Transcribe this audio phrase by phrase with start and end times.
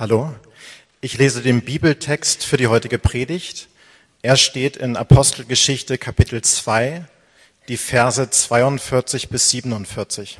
[0.00, 0.34] Hallo.
[1.02, 3.68] Ich lese den Bibeltext für die heutige Predigt.
[4.22, 7.04] Er steht in Apostelgeschichte Kapitel 2,
[7.68, 10.38] die Verse 42 bis 47.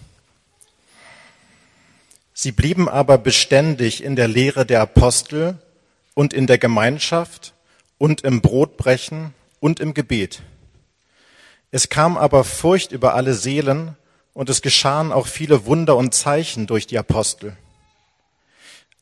[2.33, 5.59] Sie blieben aber beständig in der Lehre der Apostel
[6.15, 7.53] und in der Gemeinschaft
[7.99, 10.41] und im Brotbrechen und im Gebet.
[11.71, 13.95] Es kam aber Furcht über alle Seelen
[14.33, 17.59] und es geschahen auch viele Wunder und Zeichen durch die Apostel.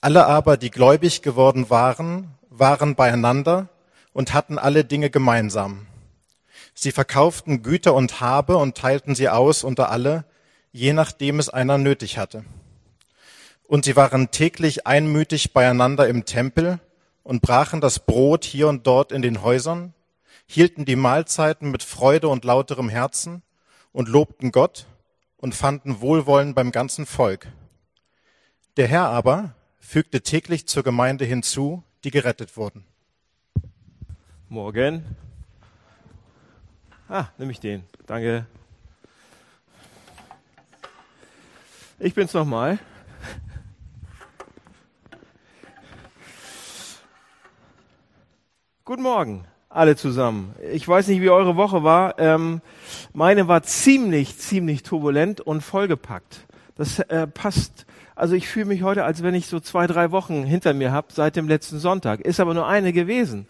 [0.00, 3.68] Alle aber, die gläubig geworden waren, waren beieinander
[4.12, 5.86] und hatten alle Dinge gemeinsam.
[6.72, 10.24] Sie verkauften Güter und Habe und teilten sie aus unter alle,
[10.70, 12.44] je nachdem es einer nötig hatte.
[13.66, 16.78] Und sie waren täglich einmütig beieinander im Tempel
[17.24, 19.94] und brachen das Brot hier und dort in den Häusern,
[20.46, 23.42] hielten die Mahlzeiten mit Freude und lauterem Herzen
[23.92, 24.86] und lobten Gott
[25.36, 27.48] und fanden Wohlwollen beim ganzen Volk.
[28.76, 29.54] Der Herr aber
[29.88, 32.84] fügte täglich zur Gemeinde hinzu, die gerettet wurden.
[34.50, 35.02] Morgen.
[37.08, 37.84] Ah, nehme ich den.
[38.06, 38.44] Danke.
[41.98, 42.78] Ich bin's nochmal.
[48.84, 50.54] Guten Morgen, alle zusammen.
[50.70, 52.18] Ich weiß nicht, wie eure Woche war.
[52.18, 52.60] Ähm,
[53.14, 56.46] meine war ziemlich, ziemlich turbulent und vollgepackt.
[56.74, 57.86] Das äh, passt
[58.18, 61.06] also ich fühle mich heute, als wenn ich so zwei, drei Wochen hinter mir habe
[61.12, 62.20] seit dem letzten Sonntag.
[62.20, 63.46] Ist aber nur eine gewesen.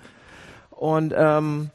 [0.71, 1.71] Und ähm,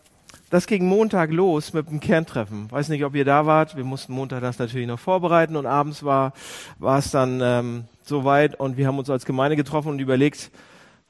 [0.51, 2.71] das ging Montag los mit dem Kerntreffen.
[2.71, 3.75] Weiß nicht, ob ihr da wart.
[3.75, 6.33] Wir mussten Montag das natürlich noch vorbereiten und abends war
[6.77, 10.51] war es dann ähm, soweit und wir haben uns als Gemeinde getroffen und überlegt,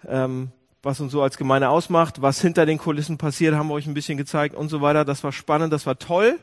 [0.08, 3.88] ähm, was uns so als Gemeinde ausmacht, was hinter den Kulissen passiert, haben wir euch
[3.88, 5.04] ein bisschen gezeigt und so weiter.
[5.04, 6.40] Das war spannend, das war toll.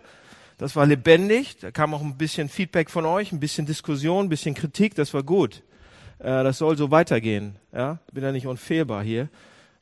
[0.61, 1.57] Das war lebendig.
[1.59, 4.95] Da kam auch ein bisschen Feedback von euch, ein bisschen Diskussion, ein bisschen Kritik.
[4.95, 5.63] Das war gut.
[6.19, 7.57] Äh, das soll so weitergehen.
[7.73, 9.31] Ja, bin ja nicht unfehlbar hier.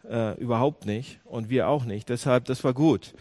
[0.09, 1.19] Äh, überhaupt nicht.
[1.25, 2.09] Und wir auch nicht.
[2.09, 3.13] Deshalb, das war gut.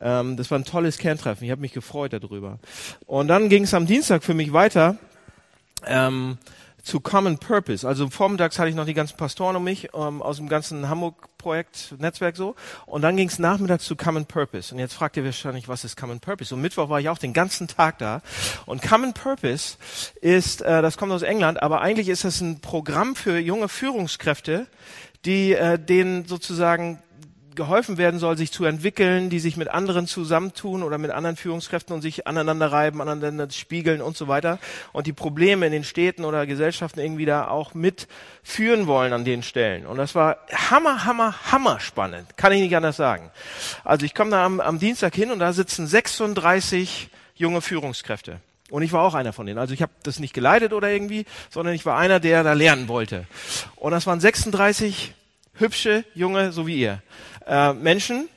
[0.00, 1.44] Ähm, das war ein tolles Kerntreffen.
[1.44, 2.58] Ich habe mich gefreut darüber.
[3.06, 4.96] Und dann ging es am Dienstag für mich weiter.
[5.86, 6.36] Ähm,
[6.84, 7.88] zu Common Purpose.
[7.88, 11.94] Also vormittags hatte ich noch die ganzen Pastoren um mich, ähm, aus dem ganzen Hamburg-Projekt,
[11.98, 12.54] Netzwerk so.
[12.86, 14.72] Und dann ging es nachmittags zu Common Purpose.
[14.72, 16.54] Und jetzt fragt ihr wahrscheinlich, was ist Common Purpose?
[16.54, 18.20] Und Mittwoch war ich auch den ganzen Tag da.
[18.66, 19.78] Und Common Purpose
[20.20, 24.66] ist, äh, das kommt aus England, aber eigentlich ist das ein Programm für junge Führungskräfte,
[25.24, 26.98] die äh, denen sozusagen
[27.54, 31.94] geholfen werden soll, sich zu entwickeln, die sich mit anderen zusammentun oder mit anderen Führungskräften
[31.94, 34.58] und sich aneinander reiben, aneinander spiegeln und so weiter
[34.92, 39.42] und die Probleme in den Städten oder Gesellschaften irgendwie da auch mitführen wollen an den
[39.42, 39.86] Stellen.
[39.86, 42.36] Und das war hammer, hammer, hammer spannend.
[42.36, 43.30] Kann ich nicht anders sagen.
[43.84, 48.40] Also ich komme da am, am Dienstag hin und da sitzen 36 junge Führungskräfte.
[48.70, 49.58] Und ich war auch einer von denen.
[49.58, 52.88] Also ich habe das nicht geleitet oder irgendwie, sondern ich war einer, der da lernen
[52.88, 53.26] wollte.
[53.76, 55.14] Und das waren 36
[55.54, 57.02] hübsche, junge, so wie ihr
[57.46, 58.28] äh, Menschen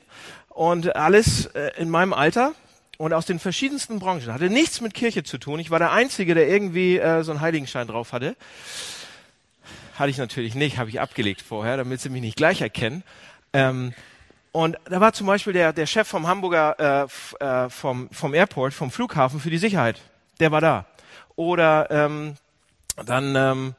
[0.48, 2.54] und alles äh, in meinem Alter
[2.98, 4.32] und aus den verschiedensten Branchen.
[4.32, 5.60] Hatte nichts mit Kirche zu tun.
[5.60, 8.36] Ich war der Einzige, der irgendwie äh, so einen Heiligenschein drauf hatte.
[9.94, 13.02] Hatte ich natürlich nicht, habe ich abgelegt vorher, damit sie mich nicht gleich erkennen.
[13.52, 13.94] Ähm,
[14.52, 17.08] und da war zum Beispiel der, der Chef vom Hamburger,
[17.40, 20.00] äh, äh, vom, vom Airport, vom Flughafen für die Sicherheit.
[20.40, 20.86] Der war da.
[21.36, 22.34] Oder ähm,
[23.06, 23.74] dann ähm,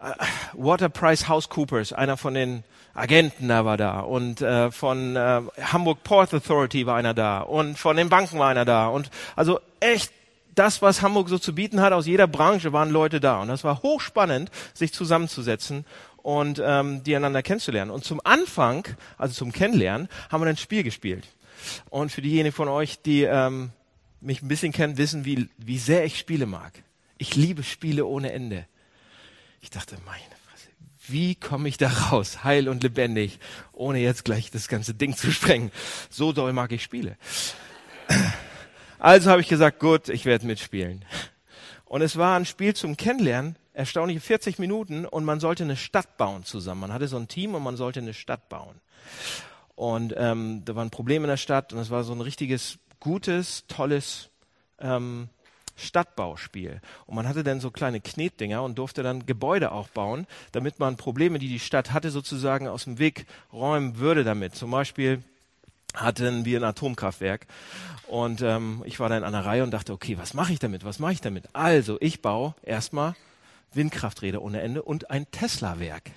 [0.00, 0.12] äh,
[0.52, 2.64] Water Price House Coopers, einer von den
[2.94, 7.78] Agenten da war da und äh, von äh, Hamburg Port Authority war einer da und
[7.78, 10.12] von den Banken war einer da und also echt
[10.54, 13.64] das, was Hamburg so zu bieten hat, aus jeder Branche waren Leute da und das
[13.64, 15.84] war hochspannend, sich zusammenzusetzen
[16.16, 17.90] und ähm, die einander kennenzulernen.
[17.90, 18.86] Und zum Anfang,
[19.16, 21.26] also zum Kennenlernen, haben wir ein Spiel gespielt.
[21.88, 23.70] Und für diejenigen von euch, die ähm,
[24.20, 26.72] mich ein bisschen kennen, wissen, wie, wie sehr ich Spiele mag.
[27.18, 28.66] Ich liebe Spiele ohne Ende.
[29.60, 30.39] Ich dachte, meine
[31.10, 33.38] wie komme ich da raus, heil und lebendig,
[33.72, 35.70] ohne jetzt gleich das ganze Ding zu sprengen.
[36.08, 37.16] So doll mag ich Spiele.
[38.98, 41.04] Also habe ich gesagt, gut, ich werde mitspielen.
[41.86, 46.16] Und es war ein Spiel zum Kennenlernen, erstaunliche 40 Minuten und man sollte eine Stadt
[46.18, 46.82] bauen zusammen.
[46.82, 48.80] Man hatte so ein Team und man sollte eine Stadt bauen.
[49.74, 52.78] Und ähm, da war ein Problem in der Stadt und es war so ein richtiges,
[53.00, 54.28] gutes, tolles
[54.78, 55.30] ähm,
[55.80, 56.80] Stadtbauspiel.
[57.06, 60.96] Und man hatte dann so kleine Knetdinger und durfte dann Gebäude auch bauen, damit man
[60.96, 64.54] Probleme, die die Stadt hatte, sozusagen aus dem Weg räumen würde damit.
[64.54, 65.22] Zum Beispiel
[65.94, 67.46] hatten wir ein Atomkraftwerk
[68.06, 70.84] und ähm, ich war da in einer Reihe und dachte, okay, was mache ich damit?
[70.84, 71.44] Was mache ich damit?
[71.52, 73.14] Also, ich baue erstmal
[73.72, 76.10] Windkrafträder ohne Ende und ein Tesla-Werk.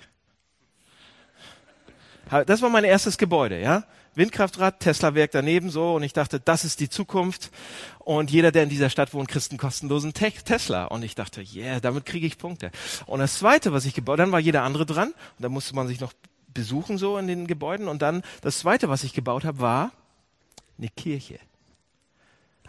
[2.46, 3.84] Das war mein erstes Gebäude, ja.
[4.14, 7.50] Windkraftrad, Tesla-Werk daneben so und ich dachte, das ist die Zukunft.
[7.98, 10.84] Und jeder, der in dieser Stadt wohnt, kriegt einen kostenlosen Te Tesla.
[10.86, 12.70] Und ich dachte, yeah, damit kriege ich Punkte.
[13.06, 15.08] Und das Zweite, was ich gebaut, dann war jeder andere dran.
[15.08, 16.12] Und da musste man sich noch
[16.52, 17.88] besuchen so in den Gebäuden.
[17.88, 19.92] Und dann das Zweite, was ich gebaut habe, war
[20.78, 21.38] eine Kirche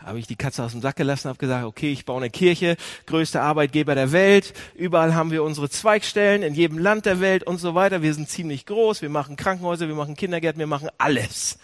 [0.04, 2.78] habe ich die Katze aus dem Sack gelassen, habe gesagt, okay, ich baue eine Kirche,
[3.06, 7.58] größter Arbeitgeber der Welt, überall haben wir unsere Zweigstellen, in jedem Land der Welt und
[7.58, 8.02] so weiter.
[8.02, 11.58] Wir sind ziemlich groß, wir machen Krankenhäuser, wir machen Kindergärten, wir machen alles.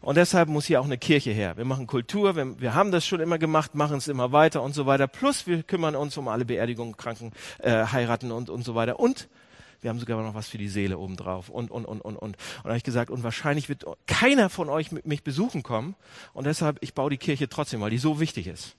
[0.00, 1.56] Und deshalb muss hier auch eine Kirche her.
[1.56, 4.74] Wir machen Kultur, wir, wir haben das schon immer gemacht, machen es immer weiter und
[4.74, 5.06] so weiter.
[5.06, 8.98] Plus wir kümmern uns um alle Beerdigungen, Kranken, äh, heiraten und, und so weiter.
[8.98, 9.28] Und
[9.84, 12.36] wir haben sogar noch was für die Seele obendrauf und, und, und, und, und.
[12.36, 15.94] Und da habe ich gesagt, und wahrscheinlich wird keiner von euch mich besuchen kommen.
[16.32, 18.76] Und deshalb, ich baue die Kirche trotzdem, weil die so wichtig ist.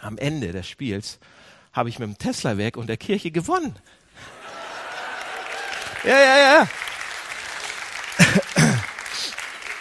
[0.00, 1.20] Am Ende des Spiels
[1.72, 3.76] habe ich mit dem Tesla-Werk und der Kirche gewonnen.
[6.02, 6.68] Ja, ja, ja.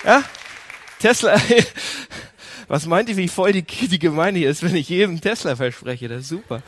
[0.03, 0.23] Ja,
[0.99, 1.41] Tesla.
[2.67, 6.07] Was meint ihr, wie voll die, die Gemeinde ist, wenn ich jedem Tesla verspreche?
[6.07, 6.61] Das ist super.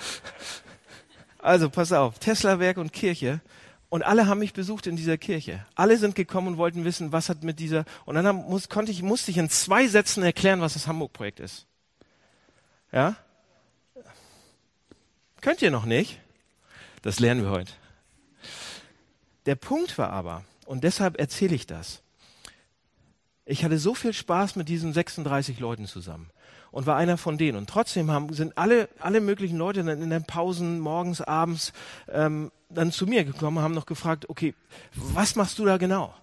[1.42, 3.42] Also pass auf, Tesla-Werk und Kirche.
[3.90, 5.66] Und alle haben mich besucht in dieser Kirche.
[5.76, 7.84] Alle sind gekommen und wollten wissen, was hat mit dieser.
[8.06, 11.68] Und dann muss, konnte ich, musste ich in zwei Sätzen erklären, was das Hamburg-Projekt ist.
[12.92, 13.16] Ja?
[15.42, 16.20] Könnt ihr noch nicht?
[17.02, 17.74] Das lernen wir heute.
[19.46, 22.02] Der Punkt war aber, und deshalb erzähle ich das.
[23.46, 26.30] Ich hatte so viel Spaß mit diesen 36 Leuten zusammen
[26.72, 27.58] und war einer von denen.
[27.58, 31.74] Und trotzdem haben, sind alle, alle möglichen Leute dann in den Pausen, morgens, abends,
[32.10, 34.54] ähm, dann zu mir gekommen, haben noch gefragt, okay,
[34.94, 36.14] was machst du da genau?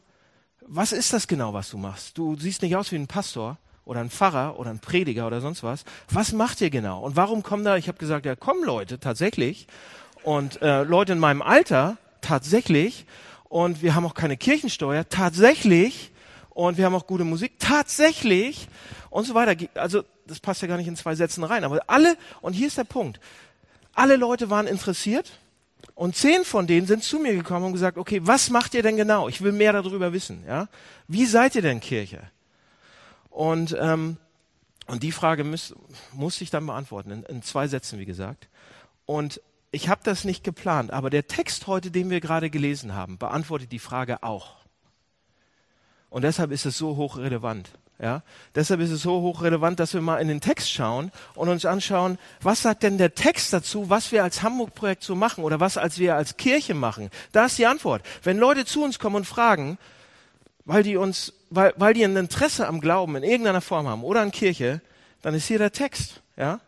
[0.61, 2.17] Was ist das genau, was du machst?
[2.17, 5.63] Du siehst nicht aus wie ein Pastor oder ein Pfarrer oder ein Prediger oder sonst
[5.63, 5.85] was.
[6.11, 7.01] Was macht ihr genau?
[7.01, 9.67] Und warum kommen da, ich habe gesagt, ja, kommen Leute tatsächlich
[10.23, 13.07] und äh, Leute in meinem Alter tatsächlich
[13.45, 16.13] und wir haben auch keine Kirchensteuer tatsächlich
[16.59, 18.67] und wir haben auch gute Musik tatsächlich
[19.11, 19.65] und so weiter.
[19.75, 22.77] Also das passt ja gar nicht in zwei Sätzen rein, aber alle, und hier ist
[22.77, 23.21] der Punkt,
[23.95, 25.39] alle Leute waren interessiert
[25.95, 28.97] und zehn von denen sind zu mir gekommen und gesagt, okay, was macht ihr denn
[28.97, 29.29] genau?
[29.29, 30.43] Ich will mehr darüber wissen.
[30.49, 30.67] Ja?
[31.07, 32.23] Wie seid ihr denn Kirche?
[33.31, 34.17] Und, ähm,
[34.89, 35.77] und die Frage muss,
[36.13, 38.49] muss ich dann beantworten, in, in zwei Sätzen, wie gesagt.
[39.07, 39.41] Und
[39.71, 43.71] ich habe das nicht geplant, aber der Text heute, den wir gerade gelesen haben, beantwortet
[43.71, 44.58] die Frage auch.
[46.11, 47.71] Und deshalb ist es so hochrelevant.
[48.01, 48.23] Ja,
[48.55, 52.17] deshalb ist es so hochrelevant, dass wir mal in den Text schauen und uns anschauen,
[52.41, 55.99] was sagt denn der Text dazu, was wir als Hamburg-Projekt so machen oder was als
[55.99, 57.11] wir als Kirche machen.
[57.33, 58.03] Da ist die Antwort.
[58.23, 59.79] Wenn Leute zu uns kommen und fragen,
[60.65, 64.21] weil die uns, weil, weil die ein Interesse am Glauben in irgendeiner Form haben oder
[64.21, 64.81] an Kirche,
[65.23, 66.23] dann ist hier der Text.
[66.37, 66.61] Ja.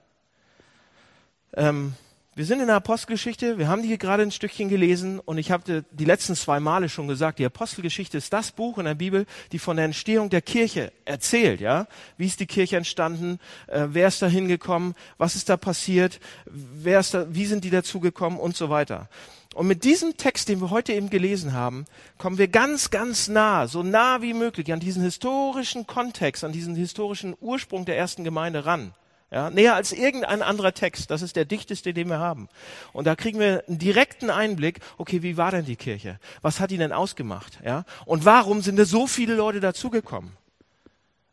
[1.54, 1.94] Ähm,
[2.40, 5.50] wir sind in der Apostelgeschichte, wir haben die hier gerade ein Stückchen gelesen und ich
[5.50, 9.26] habe die letzten zwei Male schon gesagt, die Apostelgeschichte ist das Buch in der Bibel,
[9.52, 11.86] die von der Entstehung der Kirche erzählt, ja?
[12.16, 13.40] Wie ist die Kirche entstanden?
[13.66, 14.94] Äh, wer ist da hingekommen?
[15.18, 16.18] Was ist da passiert?
[16.46, 19.10] Wer ist da, wie sind die dazugekommen und so weiter?
[19.54, 21.84] Und mit diesem Text, den wir heute eben gelesen haben,
[22.16, 26.74] kommen wir ganz, ganz nah, so nah wie möglich an diesen historischen Kontext, an diesen
[26.74, 28.94] historischen Ursprung der ersten Gemeinde ran.
[29.32, 31.10] Ja, näher als irgendein anderer Text.
[31.10, 32.48] Das ist der dichteste, den wir haben.
[32.92, 36.18] Und da kriegen wir einen direkten Einblick, okay, wie war denn die Kirche?
[36.42, 37.60] Was hat die denn ausgemacht?
[37.64, 37.84] Ja?
[38.06, 40.36] Und warum sind da so viele Leute dazugekommen?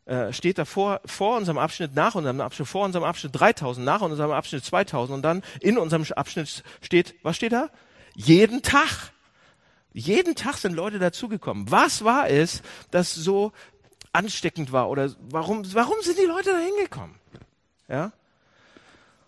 [0.08, 4.00] Äh, steht da vor, vor unserem Abschnitt, nach unserem Abschnitt, vor unserem Abschnitt 3000, nach
[4.00, 7.68] unserem Abschnitt 2000 und dann in unserem Abschnitt steht, was steht da?
[8.14, 9.12] Jeden Tag.
[9.92, 11.70] Jeden Tag sind Leute dazugekommen.
[11.70, 13.52] Was war es, das so
[14.12, 14.88] ansteckend war?
[14.88, 17.16] Oder warum, warum sind die Leute da hingekommen?
[17.88, 18.12] Ja?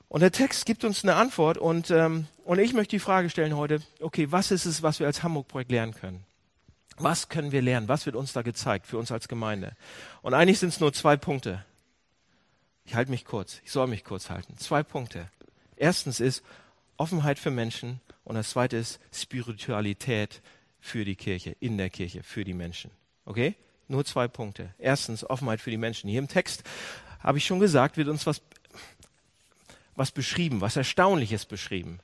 [0.09, 3.57] Und der Text gibt uns eine Antwort und, ähm, und ich möchte die Frage stellen
[3.57, 6.25] heute, okay, was ist es, was wir als Hamburg-Projekt lernen können?
[6.97, 7.89] Was können wir lernen?
[7.89, 9.73] Was wird uns da gezeigt für uns als Gemeinde?
[10.21, 11.65] Und eigentlich sind es nur zwei Punkte.
[12.85, 13.61] Ich halte mich kurz.
[13.65, 14.59] Ich soll mich kurz halten.
[14.59, 15.31] Zwei Punkte.
[15.77, 16.43] Erstens ist
[16.97, 20.43] Offenheit für Menschen und das zweite ist Spiritualität
[20.81, 22.91] für die Kirche, in der Kirche, für die Menschen.
[23.25, 23.55] Okay?
[23.87, 24.75] Nur zwei Punkte.
[24.79, 26.11] Erstens Offenheit für die Menschen.
[26.11, 26.65] Hier im Text
[27.23, 28.43] habe ich schon gesagt, wird uns was,
[29.97, 32.01] was beschrieben, was Erstaunliches beschrieben,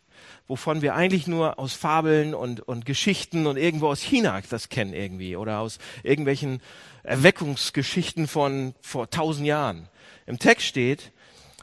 [0.47, 4.93] wovon wir eigentlich nur aus Fabeln und, und Geschichten und irgendwo aus China das kennen
[4.93, 6.61] irgendwie oder aus irgendwelchen
[7.03, 9.89] Erweckungsgeschichten von vor tausend Jahren.
[10.27, 11.13] Im Text steht,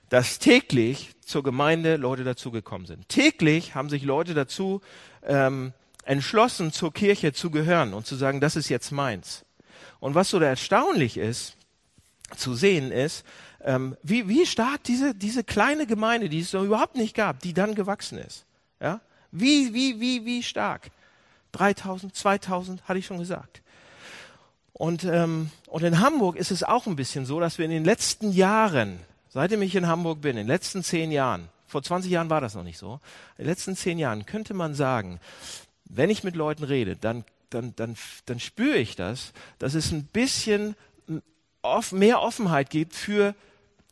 [0.10, 3.10] dass täglich zur Gemeinde Leute dazugekommen sind.
[3.10, 4.81] Täglich haben sich Leute dazu
[5.25, 5.74] ähm,
[6.05, 9.45] entschlossen, zur Kirche zu gehören und zu sagen, das ist jetzt meins.
[10.00, 11.55] Und was so erstaunlich ist,
[12.35, 13.25] zu sehen ist,
[13.63, 17.53] ähm, wie, wie stark diese, diese kleine Gemeinde, die es noch überhaupt nicht gab, die
[17.53, 18.45] dann gewachsen ist.
[18.81, 18.99] Ja?
[19.31, 20.91] Wie, wie, wie, wie stark.
[21.53, 23.61] 3000, 2000, hatte ich schon gesagt.
[24.73, 27.85] Und, ähm, und in Hamburg ist es auch ein bisschen so, dass wir in den
[27.85, 28.99] letzten Jahren,
[29.29, 32.55] seitdem ich in Hamburg bin, in den letzten zehn Jahren, vor 20 Jahren war das
[32.55, 32.99] noch nicht so,
[33.37, 35.19] in den letzten zehn Jahren könnte man sagen,
[35.85, 40.05] wenn ich mit Leuten rede, dann, dann, dann, dann spüre ich das, dass es ein
[40.05, 40.75] bisschen
[41.91, 43.36] mehr Offenheit gibt für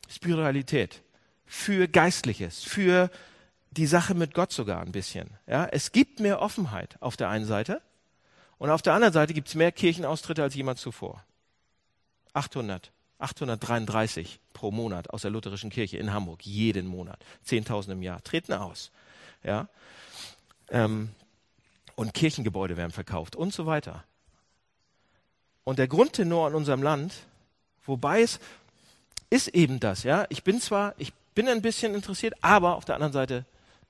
[0.10, 1.01] Spiritualität,
[1.46, 3.10] für Geistliches, für
[3.72, 5.30] die Sache mit Gott sogar ein bisschen.
[5.48, 7.82] Ja, es gibt mehr Offenheit auf der einen Seite
[8.58, 11.24] und auf der anderen Seite gibt es mehr Kirchenaustritte als jemals zuvor.
[12.34, 17.24] 800, 833 pro Monat aus der lutherischen Kirche in Hamburg, jeden Monat.
[17.48, 18.92] 10.000 im Jahr treten aus.
[19.44, 19.68] Ja?
[20.70, 21.10] Ähm,
[21.96, 24.04] und Kirchengebäude werden verkauft und so weiter.
[25.63, 27.13] Und der Grundtenor in unserem Land,
[27.86, 28.40] wobei es
[29.30, 30.26] ist eben das, ja.
[30.30, 33.46] Ich bin zwar, ich bin ein bisschen interessiert, aber auf der anderen Seite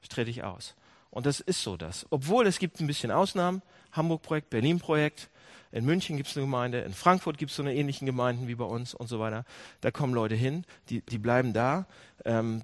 [0.09, 0.75] trete ich aus.
[1.09, 2.05] Und das ist so das.
[2.09, 5.29] Obwohl es gibt ein bisschen Ausnahmen, Hamburg-Projekt, Berlin-Projekt.
[5.73, 8.55] In München gibt es eine Gemeinde, in Frankfurt gibt es so eine ähnlichen Gemeinden wie
[8.55, 9.45] bei uns und so weiter.
[9.79, 11.85] Da kommen Leute hin, die, die bleiben da,
[12.25, 12.61] ähm,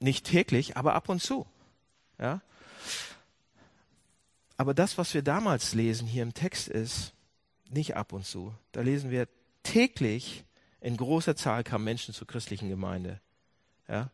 [0.00, 1.46] nicht täglich, aber ab und zu.
[2.18, 2.40] Ja?
[4.56, 7.12] Aber das, was wir damals lesen hier im Text ist,
[7.70, 8.52] nicht ab und zu.
[8.72, 9.28] Da lesen wir
[9.64, 10.44] täglich
[10.80, 13.20] in großer Zahl kamen Menschen zur christlichen Gemeinde.
[13.88, 14.10] Ja?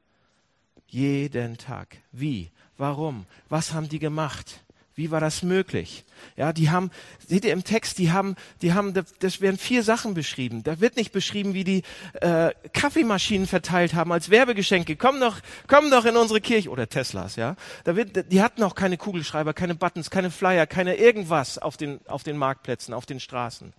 [0.87, 1.99] Jeden Tag.
[2.13, 2.51] Wie?
[2.79, 3.27] Warum?
[3.49, 4.63] Was haben die gemacht?
[4.95, 6.05] Wie war das möglich?
[6.37, 6.91] Ja, die haben,
[7.27, 10.63] seht ihr im Text, die haben, die haben, das werden vier Sachen beschrieben.
[10.63, 11.83] Da wird nicht beschrieben, wie die
[12.21, 14.97] äh, Kaffeemaschinen verteilt haben als Werbegeschenke.
[14.97, 15.39] Komm doch,
[15.69, 17.57] komm doch in unsere Kirche oder Teslas, ja.
[17.85, 22.01] Da wird, die hatten auch keine Kugelschreiber, keine Buttons, keine Flyer, keine irgendwas auf den
[22.07, 23.73] auf den Marktplätzen, auf den Straßen.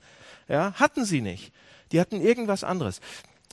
[0.52, 1.54] Ja, hatten sie nicht.
[1.94, 3.00] Die hatten irgendwas anderes.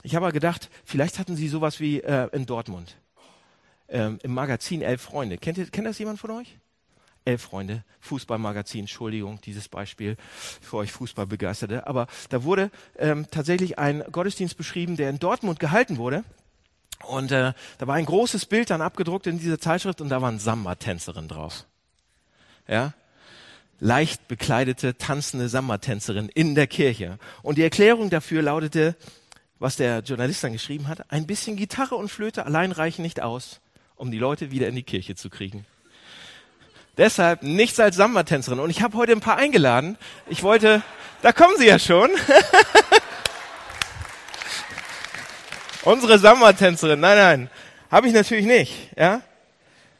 [0.02, 2.96] Ich habe gedacht, vielleicht hatten sie sowas wie äh, in Dortmund
[3.88, 5.38] ähm, im Magazin Elf Freunde.
[5.38, 6.58] Kennt, ihr, kennt das jemand von euch?
[7.24, 10.16] Elf Freunde, Fußballmagazin, Entschuldigung, dieses Beispiel
[10.60, 11.86] für euch Fußballbegeisterte.
[11.86, 16.24] Aber da wurde ähm, tatsächlich ein Gottesdienst beschrieben, der in Dortmund gehalten wurde.
[17.06, 20.40] Und äh, da war ein großes Bild dann abgedruckt in dieser Zeitschrift und da waren
[20.40, 21.64] Samba-Tänzerinnen drauf.
[22.66, 22.92] Ja,
[23.80, 27.18] leicht bekleidete, tanzende Samba-Tänzerin in der Kirche.
[27.42, 28.96] Und die Erklärung dafür lautete,
[29.58, 33.60] was der Journalist dann geschrieben hat, ein bisschen Gitarre und Flöte allein reichen nicht aus,
[33.96, 35.64] um die Leute wieder in die Kirche zu kriegen.
[36.96, 38.58] Deshalb nichts als Samba-Tänzerin.
[38.58, 39.96] Und ich habe heute ein paar eingeladen.
[40.26, 40.82] Ich wollte,
[41.22, 42.10] da kommen sie ja schon.
[45.84, 46.98] Unsere Samba-Tänzerin.
[46.98, 47.50] Nein, nein,
[47.90, 48.90] habe ich natürlich nicht.
[48.96, 49.22] Ja,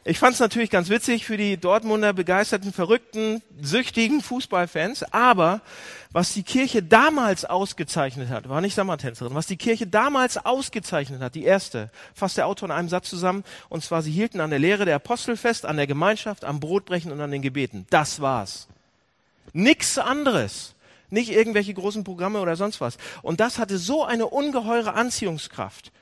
[0.08, 5.12] ich fand es natürlich ganz witzig für die Dortmunder begeisterten, verrückten, süchtigen Fußballfans.
[5.12, 5.60] Aber
[6.12, 11.34] was die Kirche damals ausgezeichnet hat, war nicht Sommertänzerin, was die Kirche damals ausgezeichnet hat,
[11.34, 14.58] die erste, fasst der Autor in einem Satz zusammen, und zwar, sie hielten an der
[14.58, 17.86] Lehre der Apostel fest, an der Gemeinschaft, am Brotbrechen und an den Gebeten.
[17.90, 18.66] Das war's.
[19.52, 20.74] Nix anderes.
[21.10, 22.96] Nicht irgendwelche großen Programme oder sonst was.
[23.20, 25.92] Und das hatte so eine ungeheure Anziehungskraft.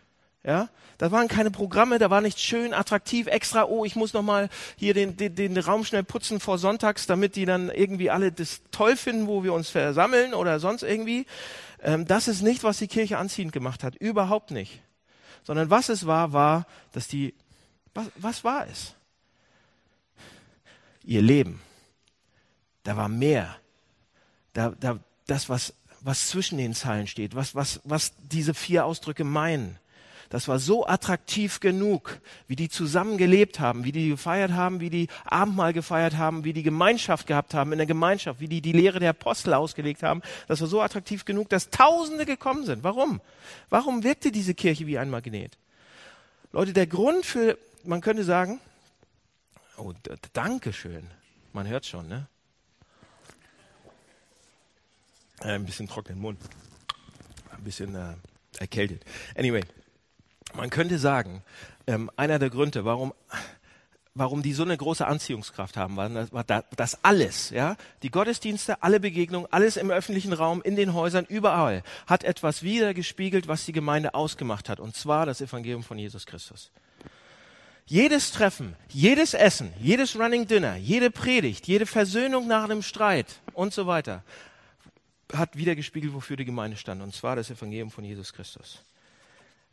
[0.46, 4.22] Ja, da waren keine Programme, da war nicht schön, attraktiv, extra, oh, ich muss noch
[4.22, 8.30] mal hier den, den, den Raum schnell putzen vor Sonntags, damit die dann irgendwie alle
[8.30, 11.26] das toll finden, wo wir uns versammeln oder sonst irgendwie.
[11.82, 13.96] Ähm, das ist nicht, was die Kirche anziehend gemacht hat.
[13.96, 14.80] Überhaupt nicht.
[15.42, 17.34] Sondern was es war, war, dass die,
[17.92, 18.94] was, was war es?
[21.02, 21.60] Ihr Leben.
[22.84, 23.56] Da war mehr.
[24.52, 29.24] Da, da, das, was, was zwischen den Zeilen steht, was, was, was diese vier Ausdrücke
[29.24, 29.80] meinen
[30.30, 34.90] das war so attraktiv genug, wie die zusammen gelebt haben, wie die gefeiert haben, wie
[34.90, 38.72] die Abendmahl gefeiert haben, wie die Gemeinschaft gehabt haben in der Gemeinschaft, wie die die
[38.72, 40.22] Lehre der Apostel ausgelegt haben.
[40.48, 42.82] Das war so attraktiv genug, dass Tausende gekommen sind.
[42.84, 43.20] Warum?
[43.68, 45.56] Warum wirkte diese Kirche wie ein Magnet?
[46.52, 48.60] Leute, der Grund für, man könnte sagen,
[49.76, 49.92] oh,
[50.32, 51.06] danke schön.
[51.52, 52.26] Man hört schon, ne?
[55.40, 56.40] Äh, ein bisschen trockenen Mund.
[57.50, 58.14] Ein bisschen äh,
[58.58, 59.04] erkältet.
[59.36, 59.62] Anyway,
[60.54, 61.42] man könnte sagen,
[61.86, 63.12] ähm, einer der Gründe, warum
[64.16, 66.08] warum die so eine große Anziehungskraft haben, war
[66.74, 71.82] das alles, ja, die Gottesdienste, alle Begegnungen, alles im öffentlichen Raum, in den Häusern, überall,
[72.06, 76.70] hat etwas wiedergespiegelt, was die Gemeinde ausgemacht hat, und zwar das Evangelium von Jesus Christus.
[77.84, 83.72] Jedes Treffen, jedes Essen, jedes Running Dinner, jede Predigt, jede Versöhnung nach einem Streit und
[83.72, 84.24] so weiter,
[85.32, 88.82] hat wiedergespiegelt, wofür die Gemeinde stand, und zwar das Evangelium von Jesus Christus.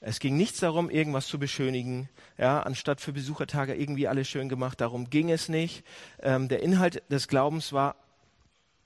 [0.05, 4.81] Es ging nichts darum, irgendwas zu beschönigen, ja, anstatt für Besuchertage irgendwie alles schön gemacht.
[4.81, 5.86] Darum ging es nicht.
[6.22, 7.95] Ähm, der Inhalt des Glaubens war,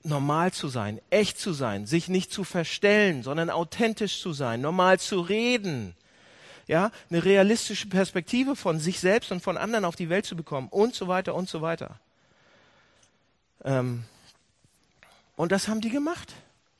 [0.04, 5.00] normal zu sein, echt zu sein, sich nicht zu verstellen, sondern authentisch zu sein, normal
[5.00, 5.96] zu reden.
[6.68, 10.68] Ja, eine realistische Perspektive von sich selbst und von anderen auf die Welt zu bekommen
[10.68, 11.98] und so weiter und so weiter.
[13.64, 14.04] Ähm,
[15.34, 16.32] und das haben die gemacht.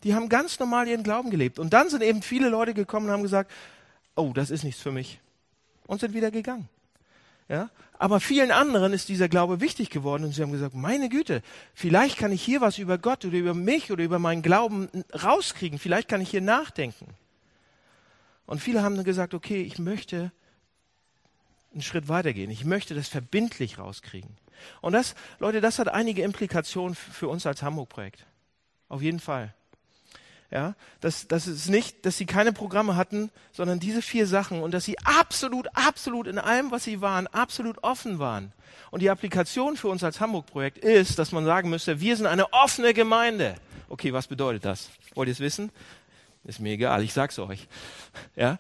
[0.05, 1.59] Die haben ganz normal ihren Glauben gelebt.
[1.59, 3.51] Und dann sind eben viele Leute gekommen und haben gesagt,
[4.19, 5.21] oh, das ist nichts für mich.
[5.87, 6.69] Und sind wieder gegangen.
[7.49, 7.71] Ja?
[7.99, 11.43] Aber vielen anderen ist dieser Glaube wichtig geworden und sie haben gesagt, meine Güte,
[11.75, 15.79] vielleicht kann ich hier was über Gott oder über mich oder über meinen Glauben rauskriegen.
[15.79, 17.07] Vielleicht kann ich hier nachdenken.
[18.47, 20.33] Und viele haben dann gesagt, okay, ich möchte
[21.73, 22.51] einen Schritt weitergehen.
[22.51, 24.37] Ich möchte das verbindlich rauskriegen.
[24.81, 28.27] Und das, Leute, das hat einige Implikationen für uns als Hamburg-Projekt.
[28.89, 29.55] Auf jeden Fall.
[30.51, 34.73] Ja, dass, dass es nicht, dass sie keine Programme hatten, sondern diese vier Sachen und
[34.73, 38.53] dass sie absolut, absolut in allem, was sie waren, absolut offen waren.
[38.91, 42.51] Und die Applikation für uns als Hamburg-Projekt ist, dass man sagen müsste, wir sind eine
[42.53, 43.57] offene Gemeinde.
[43.91, 44.89] Okay, was bedeutet das?
[45.15, 45.71] Wollt ihr es wissen?
[46.45, 47.69] Ist mir egal, ich sag's euch.
[48.35, 48.59] Ja,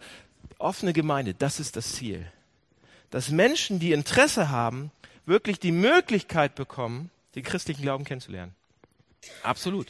[0.58, 2.30] offene Gemeinde, das ist das Ziel.
[3.08, 4.90] Dass Menschen, die Interesse haben,
[5.24, 8.54] wirklich die Möglichkeit bekommen, den christlichen Glauben kennenzulernen.
[9.42, 9.86] Absolut.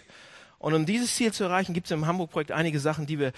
[0.59, 3.33] Und um dieses Ziel zu erreichen, gibt es im Hamburg-Projekt einige Sachen, die wir,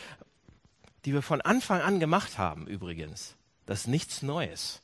[1.05, 3.35] die wir von Anfang an gemacht haben, übrigens.
[3.67, 4.81] Das ist nichts Neues.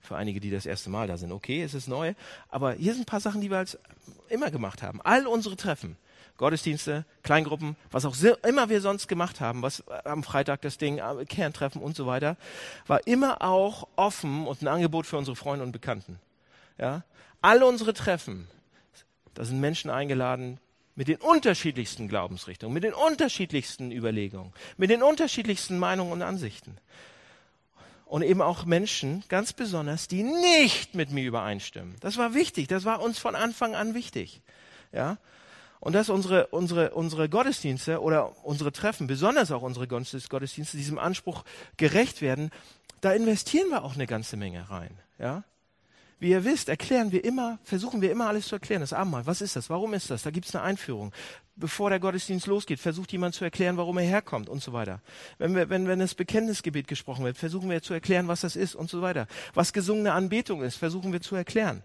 [0.00, 1.32] Für einige, die das erste Mal da sind.
[1.32, 2.14] Okay, es ist neu.
[2.48, 3.78] Aber hier sind ein paar Sachen, die wir als
[4.28, 5.00] immer gemacht haben.
[5.02, 5.96] All unsere Treffen,
[6.36, 8.14] Gottesdienste, Kleingruppen, was auch
[8.46, 12.36] immer wir sonst gemacht haben, was am Freitag das Ding, äh, Kerntreffen und so weiter,
[12.86, 16.20] war immer auch offen und ein Angebot für unsere Freunde und Bekannten.
[16.78, 17.02] Ja?
[17.42, 18.46] All unsere Treffen,
[19.34, 20.60] da sind Menschen eingeladen,
[20.98, 26.76] mit den unterschiedlichsten Glaubensrichtungen, mit den unterschiedlichsten Überlegungen, mit den unterschiedlichsten Meinungen und Ansichten.
[28.04, 31.94] Und eben auch Menschen, ganz besonders, die nicht mit mir übereinstimmen.
[32.00, 34.42] Das war wichtig, das war uns von Anfang an wichtig.
[34.90, 35.18] Ja?
[35.78, 41.44] Und dass unsere, unsere, unsere Gottesdienste oder unsere Treffen, besonders auch unsere Gottesdienste, diesem Anspruch
[41.76, 42.50] gerecht werden,
[43.02, 44.98] da investieren wir auch eine ganze Menge rein.
[45.20, 45.44] Ja?
[46.20, 48.80] Wie ihr wisst, erklären wir immer, versuchen wir immer alles zu erklären.
[48.80, 49.70] Das Abendmahl, was ist das?
[49.70, 50.22] Warum ist das?
[50.22, 51.12] Da gibt es eine Einführung.
[51.54, 55.00] Bevor der Gottesdienst losgeht, versucht jemand zu erklären, warum er herkommt und so weiter.
[55.38, 58.74] Wenn, wir, wenn, wenn das Bekenntnisgebet gesprochen wird, versuchen wir zu erklären, was das ist
[58.74, 59.26] und so weiter.
[59.54, 61.82] Was gesungene Anbetung ist, versuchen wir zu erklären.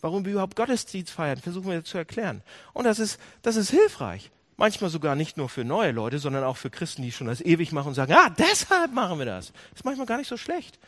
[0.00, 2.42] Warum wir überhaupt Gottesdienst feiern, versuchen wir zu erklären.
[2.72, 4.30] Und das ist, das ist hilfreich.
[4.56, 7.72] Manchmal sogar nicht nur für neue Leute, sondern auch für Christen, die schon das ewig
[7.72, 9.52] machen und sagen, ah, deshalb machen wir das.
[9.70, 10.78] Das ist manchmal gar nicht so schlecht.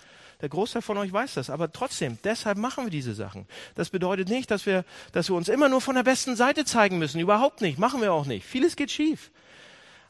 [0.40, 1.48] Der Großteil von euch weiß das.
[1.50, 3.46] Aber trotzdem, deshalb machen wir diese Sachen.
[3.74, 6.98] Das bedeutet nicht, dass wir, dass wir uns immer nur von der besten Seite zeigen
[6.98, 7.20] müssen.
[7.20, 7.78] Überhaupt nicht.
[7.78, 8.46] Machen wir auch nicht.
[8.46, 9.30] Vieles geht schief.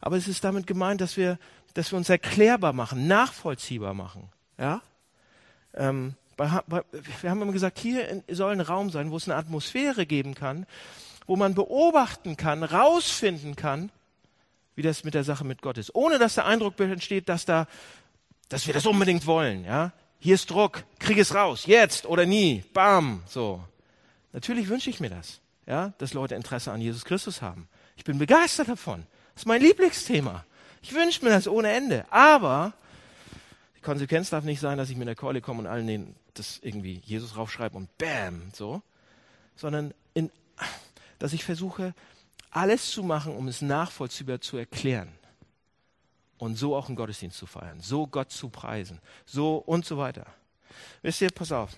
[0.01, 1.39] Aber es ist damit gemeint, dass wir,
[1.75, 4.29] dass wir uns erklärbar machen, nachvollziehbar machen.
[4.59, 4.83] Ja?
[5.75, 6.83] Ähm, bei, bei,
[7.21, 10.67] wir haben immer gesagt, hier soll ein Raum sein, wo es eine Atmosphäre geben kann,
[11.27, 13.91] wo man beobachten kann, rausfinden kann,
[14.75, 17.67] wie das mit der Sache mit Gott ist, ohne dass der Eindruck entsteht, dass da,
[18.49, 19.65] dass wir das unbedingt wollen.
[19.65, 19.93] Ja,
[20.27, 23.63] hier ist Druck, krieg es raus, jetzt oder nie, bam, so.
[24.33, 27.69] Natürlich wünsche ich mir das, ja, dass Leute Interesse an Jesus Christus haben.
[27.97, 29.07] Ich bin begeistert davon.
[29.35, 30.45] Das ist mein Lieblingsthema.
[30.83, 32.07] Ich wünsche mir das ohne Ende.
[32.11, 32.73] Aber
[33.77, 36.59] die Konsequenz darf nicht sein, dass ich mit der Keule komme und allen denen das
[36.61, 38.83] irgendwie Jesus raufschreibe und bam, so.
[39.55, 40.33] Sondern in,
[41.21, 41.95] dass ich versuche,
[42.51, 45.13] alles zu machen, um es nachvollziehbar zu erklären
[46.39, 50.27] und so auch einen Gottesdienst zu feiern, so Gott zu preisen, so und so weiter.
[51.03, 51.77] Wisst ihr, pass auf,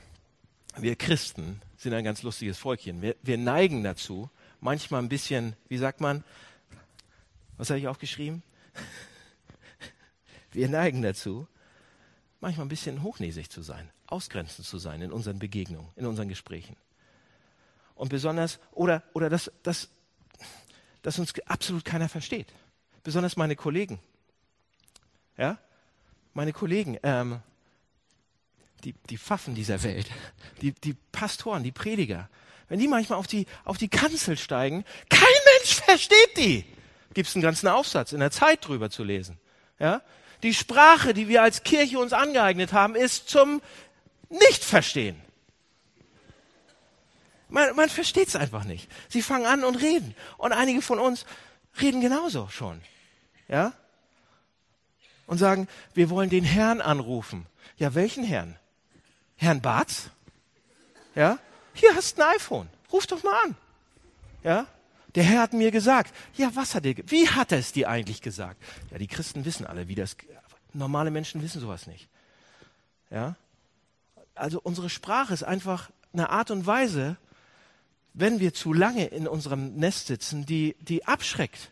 [0.77, 3.03] wir Christen sind ein ganz lustiges Volkchen.
[3.03, 6.25] Wir, wir neigen dazu, manchmal ein bisschen, wie sagt man,
[7.57, 8.43] was habe ich aufgeschrieben?
[10.53, 11.47] Wir neigen dazu,
[12.41, 16.77] manchmal ein bisschen hochnäsig zu sein, ausgrenzend zu sein in unseren Begegnungen, in unseren Gesprächen.
[17.95, 19.91] Und besonders, oder, oder dass, dass,
[21.03, 22.53] dass uns absolut keiner versteht.
[23.03, 23.99] Besonders meine Kollegen.
[25.39, 25.59] Ja?
[26.35, 27.41] Meine Kollegen, ähm,
[28.85, 30.11] die, die Pfaffen dieser Welt,
[30.61, 32.29] die, die Pastoren, die Prediger,
[32.69, 35.21] wenn die manchmal auf die, auf die Kanzel steigen, kein
[35.57, 36.65] Mensch versteht die.
[37.15, 39.39] Gibt es einen ganzen Aufsatz in der Zeit drüber zu lesen.
[39.79, 40.03] Ja?
[40.43, 43.63] Die Sprache, die wir als Kirche uns angeeignet haben, ist zum
[44.29, 45.17] Nicht-Verstehen.
[47.49, 48.91] Man, man versteht es einfach nicht.
[49.09, 50.15] Sie fangen an und reden.
[50.37, 51.25] Und einige von uns
[51.81, 52.83] reden genauso schon.
[53.49, 53.73] Ja?
[55.29, 57.47] Und sagen, wir wollen den Herrn anrufen.
[57.77, 58.57] Ja, welchen Herrn?
[59.37, 60.11] Herrn Barz?
[61.15, 61.39] Ja?
[61.75, 62.69] Hier hast du ein iPhone.
[62.93, 63.55] Ruf doch mal an.
[64.43, 64.67] Ja?
[65.15, 66.15] Der Herr hat mir gesagt.
[66.35, 68.61] Ja, was hat er, wie hat er es dir eigentlich gesagt?
[68.91, 70.17] Ja, die Christen wissen alle, wie das,
[70.73, 72.09] normale Menschen wissen sowas nicht.
[73.11, 73.37] Ja?
[74.35, 77.17] Also unsere Sprache ist einfach eine Art und Weise,
[78.15, 81.71] wenn wir zu lange in unserem Nest sitzen, die, die abschreckt.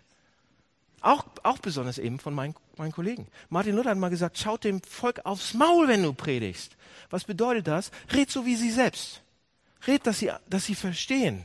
[1.06, 3.28] Auch, auch besonders eben von meinen, meinen Kollegen.
[3.48, 6.76] Martin Luther hat mal gesagt, schaut dem Volk aufs Maul, wenn du predigst.
[7.10, 7.92] Was bedeutet das?
[8.12, 9.22] Red so wie sie selbst.
[9.86, 11.44] Red, dass sie, dass sie verstehen.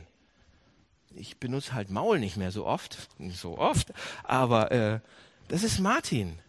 [1.14, 3.92] ich benutze halt Maul nicht mehr so oft, nicht so oft,
[4.24, 4.98] aber äh,
[5.46, 6.40] das ist Martin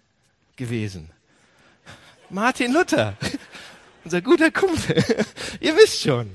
[0.55, 1.11] gewesen.
[2.31, 3.15] Martin Luther,
[4.03, 4.95] unser guter Kumpel.
[5.59, 6.33] Ihr wisst schon.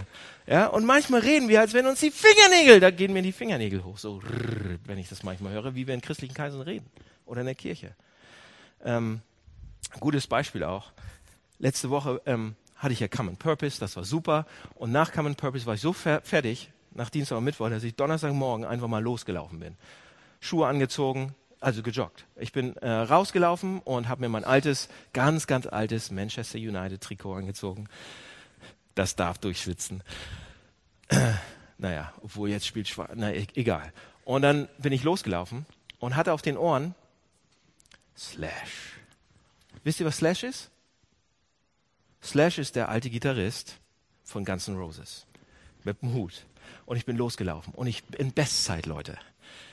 [0.49, 3.85] Ja, und manchmal reden wir, als wenn uns die Fingernägel, da gehen mir die Fingernägel
[3.85, 4.23] hoch, so,
[4.87, 6.87] wenn ich das manchmal höre, wie wir in christlichen Kreisen reden
[7.27, 7.95] oder in der Kirche.
[8.83, 9.21] Ähm,
[10.01, 10.93] gutes Beispiel auch.
[11.59, 14.47] Letzte Woche ähm, hatte ich ja Common Purpose, das war super.
[14.75, 17.95] Und nach Common Purpose war ich so fer fertig, nach Dienstag und Mittwoch, dass ich
[17.95, 19.77] Donnerstagmorgen einfach mal losgelaufen bin.
[20.41, 22.25] Schuhe angezogen, also gejoggt.
[22.37, 27.35] Ich bin äh, rausgelaufen und habe mir mein altes, ganz, ganz altes Manchester United Trikot
[27.35, 27.87] angezogen.
[28.99, 30.03] Das darf durchschwitzen.
[31.81, 33.93] Naja, obwohl jetzt spielt Schwarz, na e egal.
[34.25, 35.65] Und dann bin ich losgelaufen
[36.01, 36.97] und hatte auf den Ohren
[38.17, 38.99] Slash.
[39.85, 40.71] Wisst ihr, was Slash ist?
[42.21, 43.79] Slash ist der alte Gitarrist
[44.25, 45.25] von Guns N' Roses
[45.85, 46.45] mit dem Hut.
[46.85, 49.17] Und ich bin losgelaufen und ich bin Bestzeit, Leute.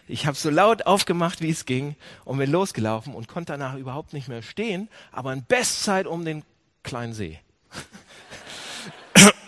[0.08, 4.14] Ich habe so laut aufgemacht, wie es ging und bin losgelaufen und konnte danach überhaupt
[4.14, 6.44] nicht mehr stehen, aber in Bestzeit um den
[6.84, 7.40] kleinen See.